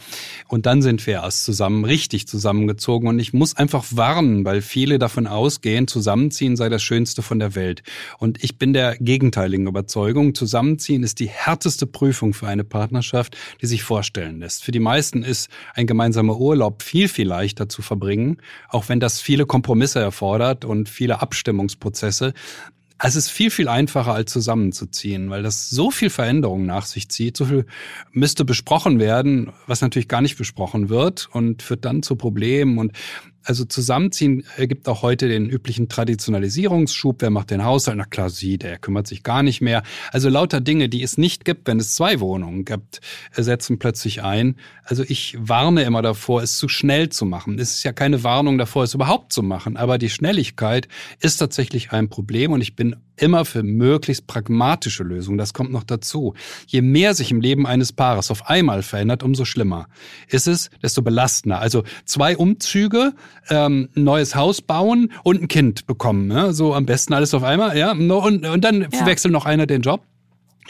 [0.48, 3.08] Und dann sind wir erst zusammen, richtig zusammengezogen.
[3.08, 7.56] Und ich muss einfach warnen, weil viele davon ausgehen, zusammenziehen sei das Schönste von der
[7.56, 7.84] Welt.
[8.20, 13.66] Und ich bin der gegenteiligen Überzeugung, zusammenziehen ist die härteste Prüfung für eine Partnerschaft, die
[13.66, 14.64] sich vorstellen lässt.
[14.64, 18.38] Für die meisten ist ein gemeinsamer Urlaub viel, viel leichter zu verbringen,
[18.70, 22.34] auch wenn das viele Kompromisse erfordert und viele Abstimmungsprozesse.
[23.00, 27.10] Also es ist viel, viel einfacher als zusammenzuziehen, weil das so viel Veränderung nach sich
[27.10, 27.38] zieht.
[27.38, 27.66] So viel
[28.12, 32.80] müsste besprochen werden, was natürlich gar nicht besprochen wird und führt dann zu Problemen.
[32.80, 32.94] Und
[33.48, 37.22] also zusammenziehen ergibt auch heute den üblichen Traditionalisierungsschub.
[37.22, 37.98] Wer macht den Haushalt?
[37.98, 39.84] Na klar, sie, der kümmert sich gar nicht mehr.
[40.12, 43.00] Also lauter Dinge, die es nicht gibt, wenn es zwei Wohnungen gibt,
[43.32, 44.58] setzen plötzlich ein.
[44.84, 47.58] Also ich warne immer davor, es zu schnell zu machen.
[47.58, 49.78] Es ist ja keine Warnung davor, es überhaupt zu machen.
[49.78, 50.90] Aber die Schnelligkeit
[51.22, 55.38] ist tatsächlich ein Problem und ich bin immer für möglichst pragmatische Lösungen.
[55.38, 56.34] Das kommt noch dazu.
[56.68, 59.88] Je mehr sich im Leben eines Paares auf einmal verändert, umso schlimmer
[60.28, 61.60] ist es, desto belastender.
[61.60, 63.14] Also zwei Umzüge,
[63.50, 66.28] ähm, ein neues Haus bauen und ein Kind bekommen.
[66.28, 66.54] Ne?
[66.54, 67.78] So am besten alles auf einmal.
[67.78, 69.06] Ja, und, und dann ja.
[69.06, 70.04] wechselt noch einer den Job.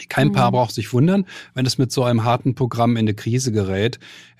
[0.08, 0.54] Kein Paar mhm.
[0.54, 3.98] braucht sich wundern, wenn es mit so einem harten Programm in eine Krise gerät.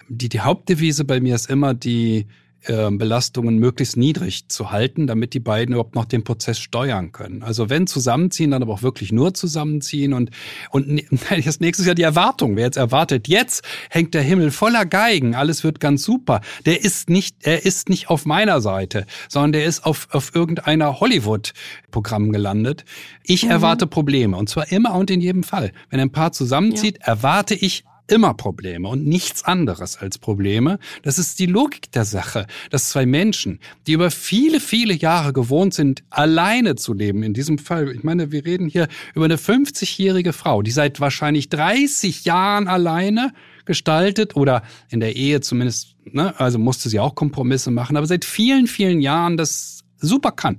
[0.09, 2.27] Die, die Hauptdevise bei mir ist immer die
[2.67, 7.43] ähm, Belastungen möglichst niedrig zu halten, damit die beiden überhaupt noch den Prozess steuern können.
[7.43, 10.31] Also wenn zusammenziehen, dann aber auch wirklich nur zusammenziehen und
[10.71, 11.03] und
[11.45, 12.57] das nächste Jahr die Erwartung.
[12.57, 16.41] Wer jetzt erwartet, jetzt hängt der Himmel voller Geigen, alles wird ganz super.
[16.67, 21.01] Der ist nicht, er ist nicht auf meiner Seite, sondern der ist auf auf irgendeiner
[21.01, 22.85] Hollywood-Programm gelandet.
[23.23, 23.51] Ich mhm.
[23.53, 25.73] erwarte Probleme und zwar immer und in jedem Fall.
[25.91, 27.07] Wenn ein Paar zusammenzieht, ja.
[27.07, 30.79] erwarte ich immer Probleme und nichts anderes als Probleme.
[31.03, 35.75] Das ist die Logik der Sache, dass zwei Menschen, die über viele, viele Jahre gewohnt
[35.75, 40.33] sind, alleine zu leben, in diesem Fall, ich meine, wir reden hier über eine 50-jährige
[40.33, 43.33] Frau, die seit wahrscheinlich 30 Jahren alleine
[43.65, 48.25] gestaltet oder in der Ehe zumindest, ne, also musste sie auch Kompromisse machen, aber seit
[48.25, 50.59] vielen, vielen Jahren das super kann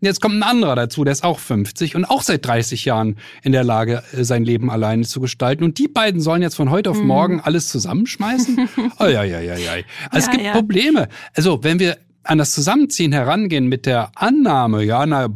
[0.00, 3.52] Jetzt kommt ein anderer dazu, der ist auch 50 und auch seit 30 Jahren in
[3.52, 5.64] der Lage, äh, sein Leben alleine zu gestalten.
[5.64, 7.06] Und die beiden sollen jetzt von heute auf hm.
[7.06, 8.68] morgen alles zusammenschmeißen?
[9.00, 9.72] oh, ja, ja, ja, ja.
[10.12, 10.52] Es gibt ja.
[10.52, 11.08] Probleme.
[11.34, 15.28] Also wenn wir an das Zusammenziehen herangehen mit der Annahme, ja, na,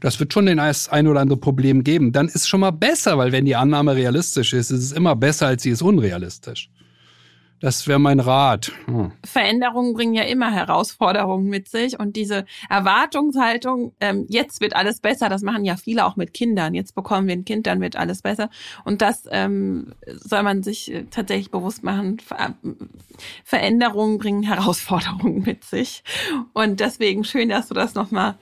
[0.00, 3.30] das wird schon den ein oder andere Problem geben, dann ist schon mal besser, weil
[3.30, 6.68] wenn die Annahme realistisch ist, ist es immer besser, als sie ist unrealistisch.
[7.62, 8.72] Das wäre mein Rat.
[8.86, 9.12] Hm.
[9.24, 15.28] Veränderungen bringen ja immer Herausforderungen mit sich und diese Erwartungshaltung, ähm, jetzt wird alles besser,
[15.28, 16.74] das machen ja viele auch mit Kindern.
[16.74, 18.50] Jetzt bekommen wir ein Kind, dann wird alles besser.
[18.84, 22.18] Und das ähm, soll man sich äh, tatsächlich bewusst machen.
[22.18, 22.56] Ver
[23.44, 26.02] Veränderungen bringen Herausforderungen mit sich.
[26.54, 28.34] Und deswegen schön, dass du das nochmal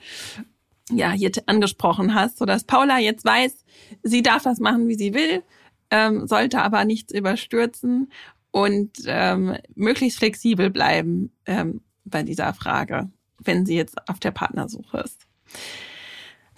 [0.89, 3.65] ja, hier angesprochen hast, sodass Paula jetzt weiß,
[4.01, 5.43] sie darf das machen, wie sie will,
[5.91, 8.09] ähm, sollte aber nichts überstürzen
[8.51, 13.09] und ähm, möglichst flexibel bleiben ähm, bei dieser Frage,
[13.39, 15.27] wenn sie jetzt auf der Partnersuche ist.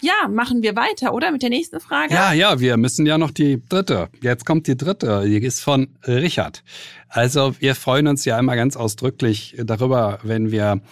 [0.02, 1.30] Ja, machen wir weiter, oder?
[1.30, 2.12] Mit der nächsten Frage?
[2.12, 4.10] Ja, ja, wir müssen ja noch die dritte.
[4.20, 5.22] Jetzt kommt die dritte.
[5.24, 6.62] Die ist von Richard.
[7.08, 10.82] Also wir freuen uns ja immer ganz ausdrücklich darüber, wenn wir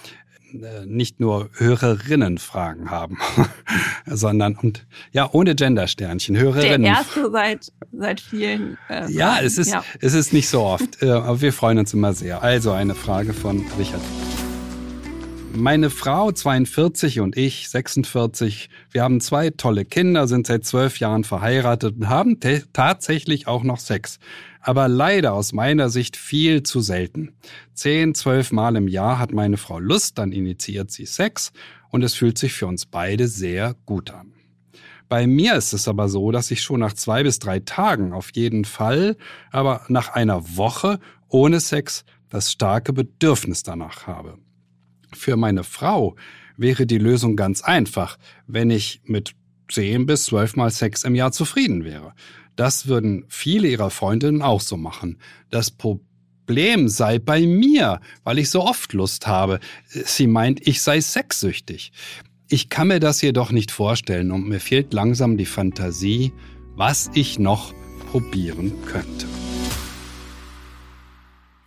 [0.86, 3.18] nicht nur Hörerinnen-Fragen haben,
[4.06, 6.82] sondern und ja ohne Gendersternchen Hörerinnen.
[6.82, 8.78] Der erste seit seit vielen.
[8.88, 9.84] Äh, ja, es ist ja.
[10.00, 12.42] es ist nicht so oft, äh, aber wir freuen uns immer sehr.
[12.42, 14.00] Also eine Frage von Richard.
[15.54, 18.70] Meine Frau 42 und ich 46.
[18.90, 22.38] Wir haben zwei tolle Kinder, sind seit zwölf Jahren verheiratet und haben
[22.72, 24.18] tatsächlich auch noch Sex
[24.62, 27.34] aber leider aus meiner Sicht viel zu selten.
[27.74, 31.52] Zehn, zwölf Mal im Jahr hat meine Frau Lust, dann initiiert sie Sex
[31.90, 34.32] und es fühlt sich für uns beide sehr gut an.
[35.08, 38.30] Bei mir ist es aber so, dass ich schon nach zwei bis drei Tagen auf
[38.34, 39.16] jeden Fall,
[39.50, 44.38] aber nach einer Woche ohne Sex das starke Bedürfnis danach habe.
[45.22, 46.16] Für meine Frau
[46.56, 49.36] wäre die Lösung ganz einfach, wenn ich mit
[49.70, 52.12] zehn bis zwölf Mal Sex im Jahr zufrieden wäre.
[52.56, 55.18] Das würden viele ihrer Freundinnen auch so machen.
[55.48, 59.60] Das Problem sei bei mir, weil ich so oft Lust habe.
[59.86, 61.92] Sie meint, ich sei sexsüchtig.
[62.48, 66.32] Ich kann mir das jedoch nicht vorstellen und mir fehlt langsam die Fantasie,
[66.74, 67.72] was ich noch
[68.10, 69.28] probieren könnte.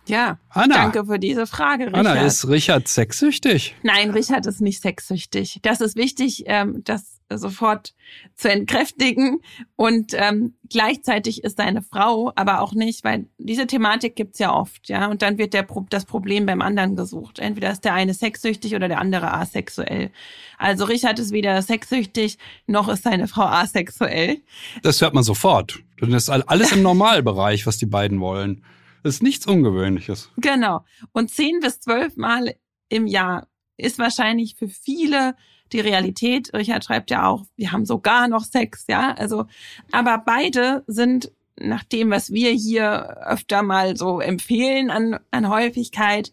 [0.08, 0.74] Ja, Anna.
[0.74, 2.06] danke für diese Frage, Richard.
[2.06, 3.74] Anna, ist Richard sexsüchtig?
[3.82, 5.58] Nein, Richard ist nicht sexsüchtig.
[5.62, 7.94] Das ist wichtig, ähm, das sofort
[8.36, 9.40] zu entkräftigen.
[9.74, 14.88] Und ähm, gleichzeitig ist seine Frau aber auch nicht, weil diese Thematik gibt's ja oft,
[14.88, 15.08] ja.
[15.08, 17.38] Und dann wird der das Problem beim anderen gesucht.
[17.38, 20.10] Entweder ist der eine sexsüchtig oder der andere asexuell.
[20.58, 24.38] Also Richard ist weder sexsüchtig, noch ist seine Frau asexuell.
[24.82, 25.80] Das hört man sofort.
[26.00, 28.62] Das ist alles im Normalbereich, was die beiden wollen.
[29.06, 30.30] Ist nichts Ungewöhnliches.
[30.36, 30.84] Genau.
[31.12, 32.56] Und zehn bis zwölf Mal
[32.88, 35.36] im Jahr ist wahrscheinlich für viele
[35.72, 36.52] die Realität.
[36.52, 39.14] Richard schreibt ja auch, wir haben sogar noch Sex, ja.
[39.14, 39.46] Also,
[39.92, 46.32] aber beide sind nach dem, was wir hier öfter mal so empfehlen an, an Häufigkeit,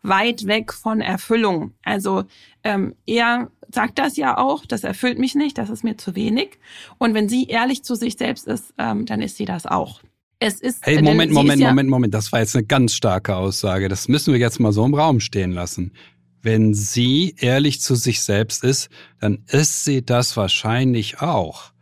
[0.00, 1.74] weit weg von Erfüllung.
[1.82, 2.24] Also
[2.62, 6.58] ähm, er sagt das ja auch, das erfüllt mich nicht, das ist mir zu wenig.
[6.96, 10.00] Und wenn sie ehrlich zu sich selbst ist, ähm, dann ist sie das auch.
[10.38, 13.88] Es ist, hey, Moment, Moment, ja Moment, Moment, das war jetzt eine ganz starke Aussage.
[13.88, 15.92] Das müssen wir jetzt mal so im Raum stehen lassen.
[16.42, 21.73] Wenn sie ehrlich zu sich selbst ist, dann ist sie das wahrscheinlich auch.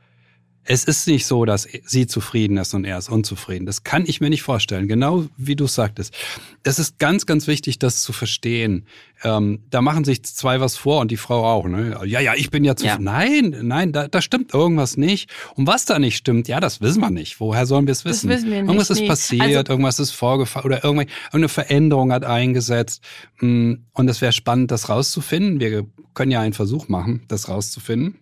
[0.65, 3.67] Es ist nicht so, dass sie zufrieden ist und er ist unzufrieden.
[3.67, 4.87] Das kann ich mir nicht vorstellen.
[4.87, 6.15] Genau wie du sagtest.
[6.63, 8.87] Es ist ganz, ganz wichtig, das zu verstehen.
[9.25, 11.67] Ähm, da machen sich zwei was vor und die Frau auch.
[11.67, 11.99] Ne?
[12.05, 13.07] Ja, ja, ich bin ja zufrieden.
[13.07, 13.13] Ja.
[13.13, 15.31] Nein, nein, da, da stimmt irgendwas nicht.
[15.57, 17.41] Und was da nicht stimmt, ja, das wissen wir nicht.
[17.41, 18.29] Woher sollen wir es wissen?
[18.29, 19.09] Das wissen wir nicht, irgendwas ist nee.
[19.09, 23.03] passiert, also, irgendwas ist vorgefallen oder irgendeine Veränderung hat eingesetzt.
[23.41, 25.59] Mm, und es wäre spannend, das rauszufinden.
[25.59, 28.22] Wir können ja einen Versuch machen, das rauszufinden.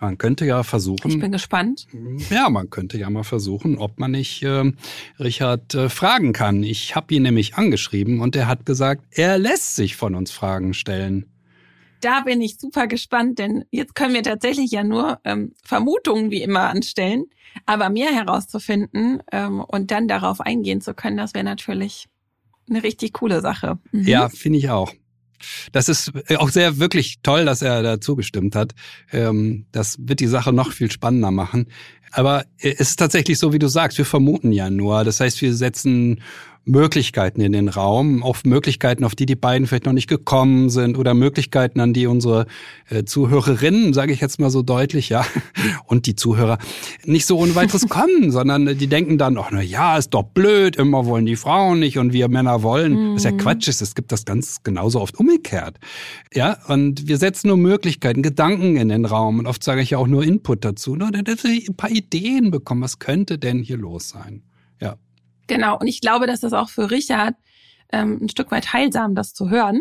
[0.00, 1.10] Man könnte ja versuchen.
[1.10, 1.86] Ich bin gespannt.
[2.30, 4.72] Ja, man könnte ja mal versuchen, ob man nicht äh,
[5.18, 6.62] Richard äh, fragen kann.
[6.62, 10.74] Ich habe ihn nämlich angeschrieben und er hat gesagt, er lässt sich von uns Fragen
[10.74, 11.26] stellen.
[12.00, 16.42] Da bin ich super gespannt, denn jetzt können wir tatsächlich ja nur ähm, Vermutungen wie
[16.42, 17.24] immer anstellen,
[17.66, 22.06] aber mehr herauszufinden ähm, und dann darauf eingehen zu können, das wäre natürlich
[22.68, 23.78] eine richtig coole Sache.
[23.92, 24.06] Mhm.
[24.06, 24.92] Ja, finde ich auch.
[25.72, 28.74] Das ist auch sehr wirklich toll, dass er da zugestimmt hat.
[29.12, 31.66] Ähm, das wird die Sache noch viel spannender machen.
[32.10, 35.04] Aber es ist tatsächlich so, wie du sagst, wir vermuten ja nur.
[35.04, 36.20] Das heißt, wir setzen
[36.68, 40.98] Möglichkeiten in den Raum, auf Möglichkeiten, auf die die beiden vielleicht noch nicht gekommen sind
[40.98, 42.46] oder Möglichkeiten, an die unsere
[42.90, 45.24] äh, Zuhörerinnen, sage ich jetzt mal so deutlich, ja,
[45.86, 46.58] und die Zuhörer
[47.04, 50.76] nicht so ohne weiteres kommen, sondern die denken dann, ach na ja, ist doch blöd,
[50.76, 52.92] immer wollen die Frauen nicht und wir Männer wollen.
[52.92, 53.14] Mhm.
[53.14, 55.78] Was ja Quatsch ist, es gibt das ganz genauso oft umgekehrt.
[56.34, 59.98] Ja, und wir setzen nur Möglichkeiten, Gedanken in den Raum und oft sage ich ja
[59.98, 63.78] auch nur Input dazu, nur dass wir ein paar Ideen bekommen, was könnte denn hier
[63.78, 64.42] los sein?
[64.80, 64.96] Ja.
[65.48, 67.34] Genau, und ich glaube, dass das auch für Richard
[67.90, 69.80] ähm, ein Stück weit heilsam, das zu hören,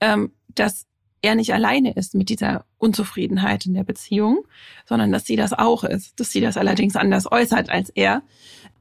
[0.00, 0.86] ähm, dass
[1.22, 4.44] er nicht alleine ist mit dieser Unzufriedenheit in der Beziehung,
[4.86, 8.22] sondern dass sie das auch ist, dass sie das allerdings anders äußert als er.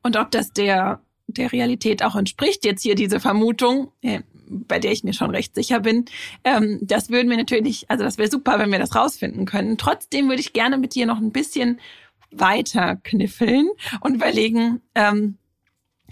[0.01, 4.91] Und ob das der, der Realität auch entspricht, jetzt hier diese Vermutung, äh, bei der
[4.91, 6.05] ich mir schon recht sicher bin,
[6.43, 9.77] ähm, das würden wir natürlich, also das wäre super, wenn wir das rausfinden können.
[9.77, 11.79] Trotzdem würde ich gerne mit dir noch ein bisschen
[12.31, 15.37] weiter kniffeln und überlegen, ähm,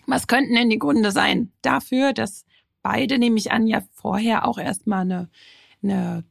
[0.07, 2.45] was könnten denn die Gründe sein dafür, dass
[2.81, 5.29] beide, nehme ich an, ja vorher auch erstmal eine,
[5.83, 6.23] eine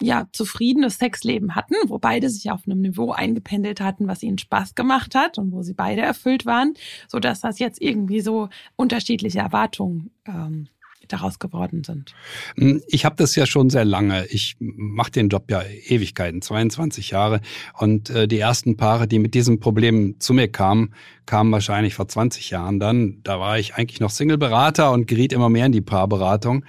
[0.00, 4.74] ja, zufriedenes Sexleben hatten, wo beide sich auf einem Niveau eingependelt hatten, was ihnen Spaß
[4.74, 6.74] gemacht hat und wo sie beide erfüllt waren,
[7.08, 10.68] so dass das jetzt irgendwie so unterschiedliche Erwartungen ähm,
[11.12, 12.14] daraus geworden sind?
[12.56, 14.26] Hm, ich habe das ja schon sehr lange.
[14.26, 17.40] Ich mache den Job ja Ewigkeiten, 22 Jahre.
[17.78, 20.94] Und äh, die ersten Paare, die mit diesem Problem zu mir kamen,
[21.26, 23.20] kamen wahrscheinlich vor 20 Jahren dann.
[23.22, 26.64] Da war ich eigentlich noch Single-Berater und geriet immer mehr in die Paarberatung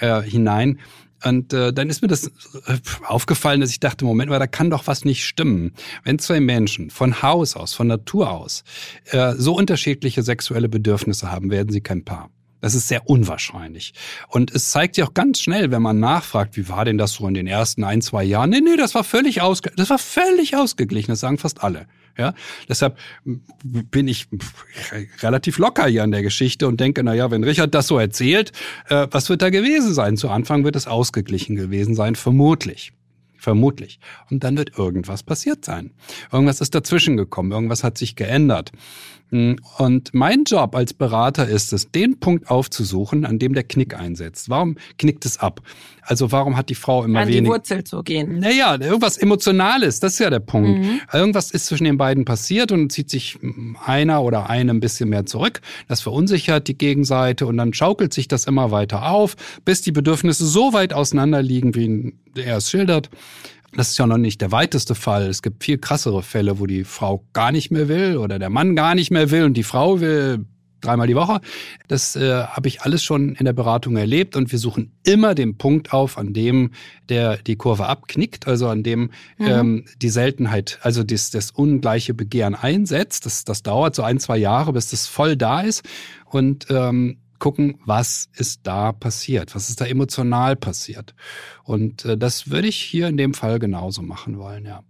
[0.00, 0.78] äh, hinein.
[1.24, 2.28] Und äh, dann ist mir das
[2.66, 5.72] äh, aufgefallen, dass ich dachte, Moment mal, da kann doch was nicht stimmen.
[6.04, 8.62] Wenn zwei Menschen von Haus aus, von Natur aus,
[9.06, 12.30] äh, so unterschiedliche sexuelle Bedürfnisse haben, werden sie kein Paar.
[12.60, 13.94] Das ist sehr unwahrscheinlich.
[14.28, 17.28] Und es zeigt sich auch ganz schnell, wenn man nachfragt, wie war denn das so
[17.28, 18.50] in den ersten ein, zwei Jahren?
[18.50, 21.12] Nee, nee, das war völlig ausge das war völlig ausgeglichen.
[21.12, 21.86] Das sagen fast alle.
[22.16, 22.34] Ja,
[22.68, 24.26] deshalb bin ich
[25.20, 28.50] relativ locker hier an der Geschichte und denke, na ja, wenn Richard das so erzählt,
[28.88, 30.16] äh, was wird da gewesen sein?
[30.16, 32.92] Zu Anfang wird es ausgeglichen gewesen sein, vermutlich.
[33.36, 34.00] Vermutlich.
[34.30, 35.92] Und dann wird irgendwas passiert sein.
[36.32, 38.72] Irgendwas ist dazwischen gekommen, irgendwas hat sich geändert.
[39.30, 44.48] Und mein Job als Berater ist es, den Punkt aufzusuchen, an dem der Knick einsetzt.
[44.48, 45.60] Warum knickt es ab?
[46.00, 47.40] Also warum hat die Frau immer an wenig...
[47.40, 48.38] An die Wurzel zu gehen.
[48.38, 50.80] Naja, irgendwas Emotionales, das ist ja der Punkt.
[50.80, 51.00] Mhm.
[51.12, 53.38] Irgendwas ist zwischen den beiden passiert und zieht sich
[53.84, 55.60] einer oder eine ein bisschen mehr zurück.
[55.86, 59.36] Das verunsichert die Gegenseite und dann schaukelt sich das immer weiter auf,
[59.66, 63.10] bis die Bedürfnisse so weit auseinander liegen, wie er es schildert.
[63.72, 65.26] Das ist ja noch nicht der weiteste Fall.
[65.26, 68.74] Es gibt viel krassere Fälle, wo die Frau gar nicht mehr will oder der Mann
[68.74, 70.46] gar nicht mehr will und die Frau will
[70.80, 71.40] dreimal die Woche.
[71.88, 75.58] Das äh, habe ich alles schon in der Beratung erlebt und wir suchen immer den
[75.58, 76.70] Punkt auf, an dem
[77.08, 79.46] der die Kurve abknickt, also an dem mhm.
[79.46, 83.26] ähm, die Seltenheit, also das, das ungleiche Begehren einsetzt.
[83.26, 85.82] Das, das dauert so ein, zwei Jahre, bis das voll da ist
[86.26, 91.14] und ähm, gucken, was ist da passiert, was ist da emotional passiert.
[91.64, 94.82] Und äh, das würde ich hier in dem Fall genauso machen wollen, ja.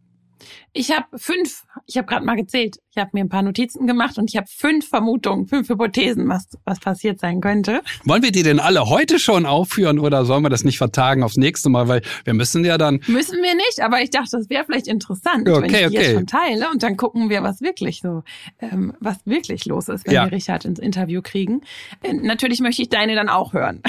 [0.72, 4.18] Ich habe fünf, ich habe gerade mal gezählt, ich habe mir ein paar Notizen gemacht
[4.18, 7.82] und ich habe fünf Vermutungen, fünf Hypothesen, was, was passiert sein könnte.
[8.04, 11.36] Wollen wir die denn alle heute schon aufführen oder sollen wir das nicht vertagen aufs
[11.36, 11.88] nächste Mal?
[11.88, 13.00] Weil wir müssen ja dann.
[13.06, 15.94] Müssen wir nicht, aber ich dachte, das wäre vielleicht interessant, okay, wenn ich die okay.
[15.94, 18.22] jetzt schon teile und dann gucken wir, was wirklich so,
[18.60, 20.24] ähm, was wirklich los ist, wenn ja.
[20.24, 21.62] wir Richard ins Interview kriegen.
[22.02, 23.82] Äh, natürlich möchte ich deine dann auch hören.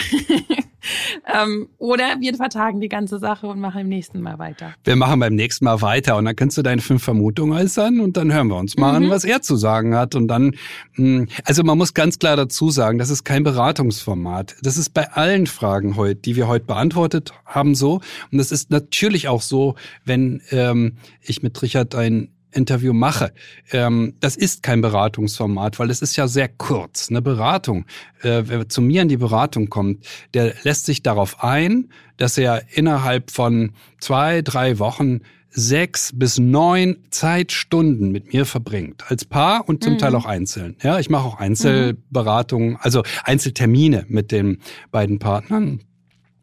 [1.34, 4.74] ähm, oder wir vertagen die ganze Sache und machen im nächsten Mal weiter.
[4.84, 8.16] Wir machen beim nächsten Mal weiter und dann kannst du deine fünf Vermutungen äußern und
[8.16, 9.08] dann hören wir uns mal mhm.
[9.08, 10.16] an, was er zu sagen hat.
[10.16, 10.56] Und dann,
[10.94, 14.56] hm, also man muss ganz klar dazu sagen, das ist kein Beratungsformat.
[14.62, 17.96] Das ist bei allen Fragen heute, die wir heute beantwortet haben, so.
[18.32, 19.76] Und das ist natürlich auch so,
[20.06, 23.34] wenn ähm, ich mit Richard ein Interview mache.
[23.72, 27.10] Ähm, das ist kein Beratungsformat, weil es ist ja sehr kurz.
[27.10, 27.86] Eine Beratung,
[28.22, 32.64] äh, wer zu mir in die Beratung kommt, der lässt sich darauf ein, dass er
[32.72, 35.20] innerhalb von zwei, drei Wochen
[35.52, 39.04] sechs bis neun Zeitstunden mit mir verbringt.
[39.10, 39.98] Als Paar und zum mhm.
[39.98, 40.76] Teil auch einzeln.
[40.82, 44.60] Ja, ich mache auch Einzelberatungen, also Einzeltermine mit den
[44.92, 45.82] beiden Partnern.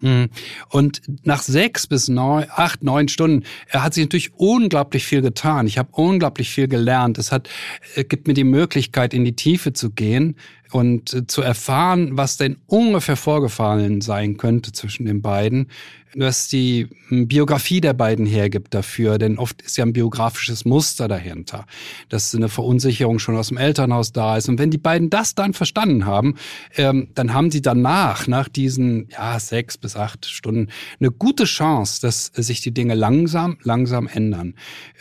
[0.00, 0.28] Mhm.
[0.68, 5.66] Und nach sechs bis neun, acht, neun Stunden er hat sich natürlich unglaublich viel getan.
[5.66, 7.18] Ich habe unglaublich viel gelernt.
[7.18, 7.48] Es hat,
[7.94, 10.36] es gibt mir die Möglichkeit, in die Tiefe zu gehen
[10.70, 15.68] und äh, zu erfahren, was denn ungefähr vorgefallen sein könnte zwischen den beiden,
[16.16, 21.08] was die hm, Biografie der beiden hergibt dafür, denn oft ist ja ein biografisches Muster
[21.08, 21.66] dahinter,
[22.08, 24.48] dass eine Verunsicherung schon aus dem Elternhaus da ist.
[24.48, 26.36] Und wenn die beiden das dann verstanden haben,
[26.76, 32.00] ähm, dann haben sie danach, nach diesen ja, sechs bis acht Stunden, eine gute Chance,
[32.00, 34.54] dass sich die Dinge langsam, langsam ändern.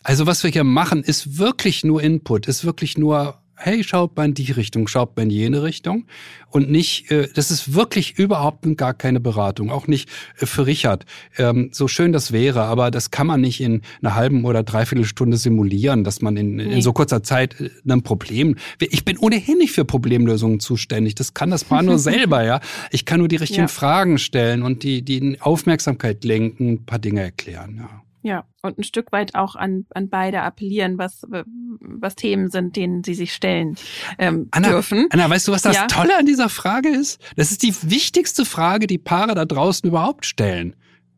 [0.03, 4.25] Also was wir hier machen, ist wirklich nur Input, ist wirklich nur hey, schaut mal
[4.25, 6.05] in die Richtung, schaut mal in jene Richtung.
[6.49, 11.05] Und nicht, äh, das ist wirklich überhaupt gar keine Beratung, auch nicht äh, für Richard.
[11.37, 15.05] Ähm, so schön das wäre, aber das kann man nicht in einer halben oder dreiviertel
[15.05, 16.63] Stunde simulieren, dass man in, nee.
[16.63, 18.55] in so kurzer Zeit äh, ein Problem.
[18.79, 21.15] Ich bin ohnehin nicht für Problemlösungen zuständig.
[21.15, 22.61] Das kann das Paar nur selber, ja.
[22.91, 23.67] Ich kann nur die richtigen ja.
[23.67, 28.04] Fragen stellen und die, die Aufmerksamkeit lenken, ein paar Dinge erklären, ja.
[28.25, 33.03] Ja, und ein Stück weit auch an, an beide appellieren, was, was Themen sind, denen
[33.03, 33.77] sie sich stellen
[34.17, 35.05] ähm, Anna, dürfen.
[35.11, 35.85] Anna, weißt du, was das ja?
[35.85, 37.21] Tolle an dieser Frage ist?
[37.35, 40.75] Das ist die wichtigste Frage, die Paare da draußen überhaupt stellen.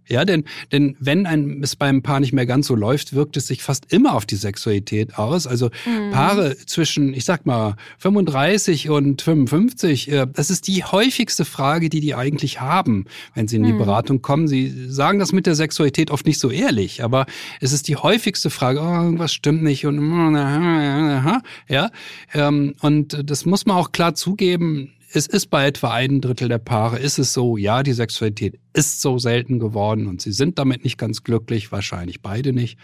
[0.07, 3.47] Ja, denn, denn wenn ein, es beim Paar nicht mehr ganz so läuft, wirkt es
[3.47, 5.47] sich fast immer auf die Sexualität aus.
[5.47, 6.11] Also mhm.
[6.11, 11.99] Paare zwischen, ich sag mal, 35 und 55, äh, das ist die häufigste Frage, die
[11.99, 13.79] die eigentlich haben, wenn sie in die mhm.
[13.79, 14.47] Beratung kommen.
[14.47, 17.25] Sie sagen das mit der Sexualität oft nicht so ehrlich, aber
[17.59, 19.97] es ist die häufigste Frage, oh, irgendwas stimmt nicht und
[21.67, 21.91] ja,
[22.33, 26.59] ähm, und das muss man auch klar zugeben, es ist bei etwa ein Drittel der
[26.59, 30.83] Paare, ist es so, ja, die Sexualität ist so selten geworden und sie sind damit
[30.83, 32.77] nicht ganz glücklich, wahrscheinlich beide nicht.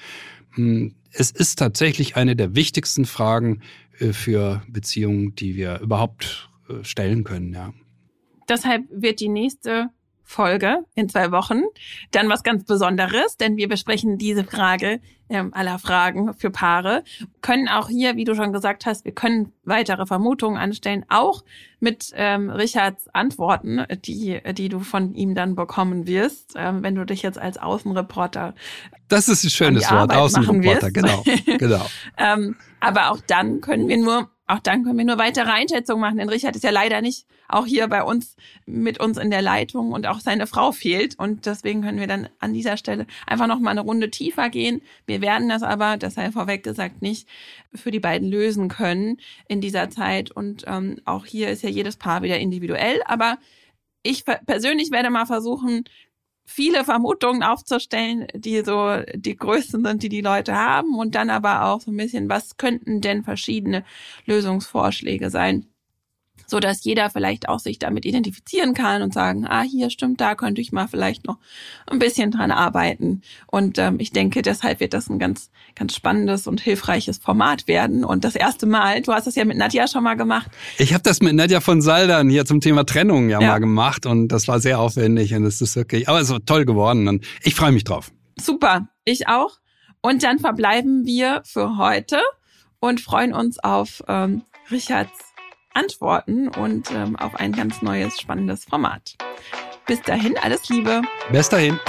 [0.55, 3.61] Hm, es ist tatsächlich eine der wichtigsten Fragen
[3.99, 7.73] äh, für Beziehungen, die wir überhaupt äh, stellen können, ja.
[8.49, 9.89] Deshalb wird die nächste
[10.23, 11.61] Folge in zwei Wochen
[12.11, 14.99] dann was ganz Besonderes, denn wir besprechen diese Frage
[15.29, 17.03] ähm, aller Fragen für Paare,
[17.41, 21.43] können auch hier, wie du schon gesagt hast, wir können weitere Vermutungen anstellen, auch
[21.79, 27.05] mit ähm, Richards Antworten, die, die du von ihm dann bekommen wirst, ähm, wenn du
[27.05, 28.53] dich jetzt als Außenreporter.
[29.07, 31.23] Das ist ein schönes Wort, Außenreporter, genau.
[31.57, 31.85] genau.
[32.17, 36.17] ähm, aber auch dann können wir nur auch dann können wir nur weitere Einschätzungen machen,
[36.17, 38.35] denn Richard ist ja leider nicht auch hier bei uns
[38.67, 41.17] mit uns in der Leitung und auch seine Frau fehlt.
[41.17, 44.81] Und deswegen können wir dann an dieser Stelle einfach noch mal eine Runde tiefer gehen.
[45.07, 47.27] Wir werden das aber, das sei vorweg gesagt, nicht
[47.73, 50.29] für die beiden lösen können in dieser Zeit.
[50.29, 53.01] Und ähm, auch hier ist ja jedes Paar wieder individuell.
[53.05, 53.39] Aber
[54.03, 55.85] ich persönlich werde mal versuchen,
[56.45, 61.65] viele Vermutungen aufzustellen, die so die größten sind, die die Leute haben und dann aber
[61.65, 63.83] auch so ein bisschen, was könnten denn verschiedene
[64.25, 65.72] Lösungsvorschläge sein,
[66.53, 70.35] so dass jeder vielleicht auch sich damit identifizieren kann und sagen, ah, hier stimmt, da
[70.35, 71.39] könnte ich mal vielleicht noch
[71.87, 73.23] ein bisschen dran arbeiten.
[73.47, 78.05] Und ähm, ich denke, deshalb wird das ein ganz, ganz spannendes und hilfreiches Format werden.
[78.05, 80.51] Und das erste Mal, du hast das ja mit Nadja schon mal gemacht.
[80.77, 83.47] Ich habe das mit Nadja von Saldern hier zum Thema Trennung ja, ja.
[83.47, 86.65] mal gemacht und das war sehr aufwendig und es ist wirklich, aber es ist toll
[86.65, 88.11] geworden und ich freue mich drauf.
[88.39, 89.57] Super, ich auch.
[90.03, 92.19] Und dann verbleiben wir für heute
[92.79, 95.32] und freuen uns auf ähm, Richards
[95.73, 99.15] Antworten und ähm, auf ein ganz neues, spannendes Format.
[99.85, 101.01] Bis dahin, alles Liebe.
[101.31, 101.79] Bis dahin.